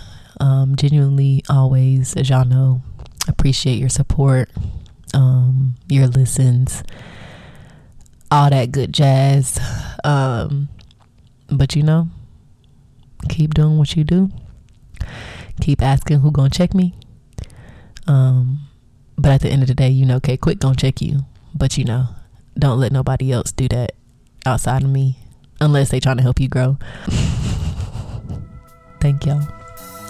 um, 0.42 0.75
genuinely 0.75 1.44
always, 1.48 2.16
as 2.16 2.29
y'all 2.29 2.44
know, 2.44 2.83
appreciate 3.29 3.79
your 3.79 3.88
support, 3.88 4.51
um, 5.14 5.77
your 5.88 6.09
listens, 6.09 6.83
all 8.29 8.51
that 8.51 8.72
good 8.72 8.92
jazz. 8.92 9.61
Um, 10.03 10.68
but 11.48 11.77
you 11.77 11.85
know, 11.85 12.09
keep 13.29 13.55
doing 13.55 13.79
what 13.79 13.94
you 13.94 14.03
do. 14.03 14.31
Keep 15.61 15.81
asking 15.81 16.20
who 16.20 16.33
gonna 16.33 16.51
check 16.51 16.75
me. 16.75 16.94
Um, 18.09 18.62
but 19.16 19.33
at 19.33 19.40
the 19.40 19.48
end 19.48 19.62
of 19.62 19.68
the 19.68 19.75
day, 19.75 19.88
you 19.88 20.07
know, 20.07 20.20
K 20.20 20.37
Quick 20.37 20.59
gonna 20.59 20.75
check 20.77 21.01
you. 21.01 21.20
But 21.55 21.79
you 21.79 21.85
know, 21.85 22.09
don't 22.59 22.81
let 22.81 22.92
nobody 22.92 23.33
else 23.33 23.53
do 23.53 23.68
that 23.68 23.92
outside 24.46 24.83
of 24.83 24.90
me, 24.90 25.18
unless 25.61 25.90
they 25.90 26.01
trying 26.01 26.16
to 26.16 26.22
help 26.22 26.40
you 26.40 26.48
grow. 26.48 26.79
Thank 29.01 29.27
y'all. 29.27 29.62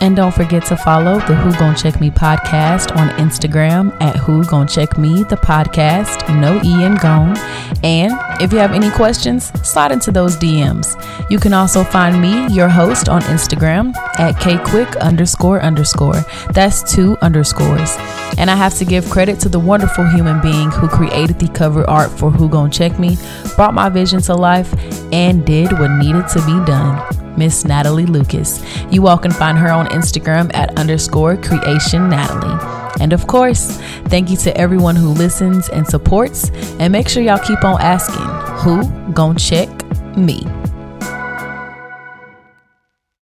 And 0.03 0.17
don't 0.17 0.35
forget 0.35 0.67
to 0.67 0.77
follow 0.77 1.21
the 1.21 1.37
Who 1.37 1.57
Gon 1.57 1.77
Check 1.77 2.01
Me 2.01 2.11
podcast 2.11 2.97
on 2.97 3.09
Instagram 3.21 3.97
at 4.03 4.17
Who 4.17 4.45
Gon 4.45 4.67
Check 4.67 4.99
Me 4.99 5.23
the 5.23 5.37
podcast, 5.37 6.29
no 6.41 6.57
E 6.65 6.83
and 6.83 6.99
gone. 6.99 7.37
And 7.85 8.13
if 8.43 8.53
you 8.53 8.59
have 8.59 8.73
any 8.73 8.91
questions, 8.91 9.53
slide 9.65 9.93
into 9.93 10.11
those 10.11 10.37
DMs. 10.37 10.97
You 11.31 11.39
can 11.39 11.53
also 11.53 11.85
find 11.85 12.21
me, 12.21 12.53
your 12.53 12.69
host, 12.69 13.09
on 13.09 13.23
Instagram 13.23 13.95
at 14.19 14.35
kquick 14.35 14.99
underscore 15.01 15.63
underscore. 15.63 16.21
That's 16.53 16.83
two 16.93 17.17
underscores. 17.23 17.97
And 18.39 18.51
I 18.51 18.57
have 18.57 18.75
to 18.79 18.85
give 18.85 19.09
credit 19.09 19.39
to 19.41 19.49
the 19.49 19.61
wonderful 19.61 20.05
human 20.09 20.41
being 20.41 20.73
who 20.73 20.89
created 20.89 21.39
the 21.39 21.47
cover 21.47 21.89
art 21.89 22.11
for 22.11 22.33
Who 22.33 22.49
Gon 22.49 22.73
Check 22.73 22.99
Me, 22.99 23.17
brought 23.55 23.73
my 23.73 23.89
vision 23.89 24.21
to 24.23 24.35
life, 24.35 24.75
and 25.13 25.47
did 25.47 25.71
what 25.79 25.93
needed 25.93 26.27
to 26.27 26.45
be 26.45 26.59
done. 26.67 27.22
Miss 27.37 27.65
Natalie 27.65 28.07
Lucas. 28.07 28.63
You 28.91 29.07
all 29.07 29.19
can 29.19 29.31
find 29.31 29.59
her 29.59 29.71
on 29.71 29.87
Instagram 29.87 30.55
at 30.55 30.79
underscore 30.79 31.37
creation 31.37 32.09
Natalie. 32.09 32.59
And 33.01 33.13
of 33.13 33.27
course, 33.27 33.77
thank 34.07 34.31
you 34.31 34.37
to 34.39 34.57
everyone 34.57 34.97
who 34.97 35.09
listens 35.09 35.69
and 35.71 35.87
supports. 35.87 36.51
And 36.79 36.93
make 36.93 37.09
sure 37.09 37.23
y'all 37.23 37.39
keep 37.39 37.65
on 37.65 37.81
asking 37.81 38.27
who 38.61 39.13
gon' 39.13 39.37
check 39.37 39.69
me? 40.17 40.47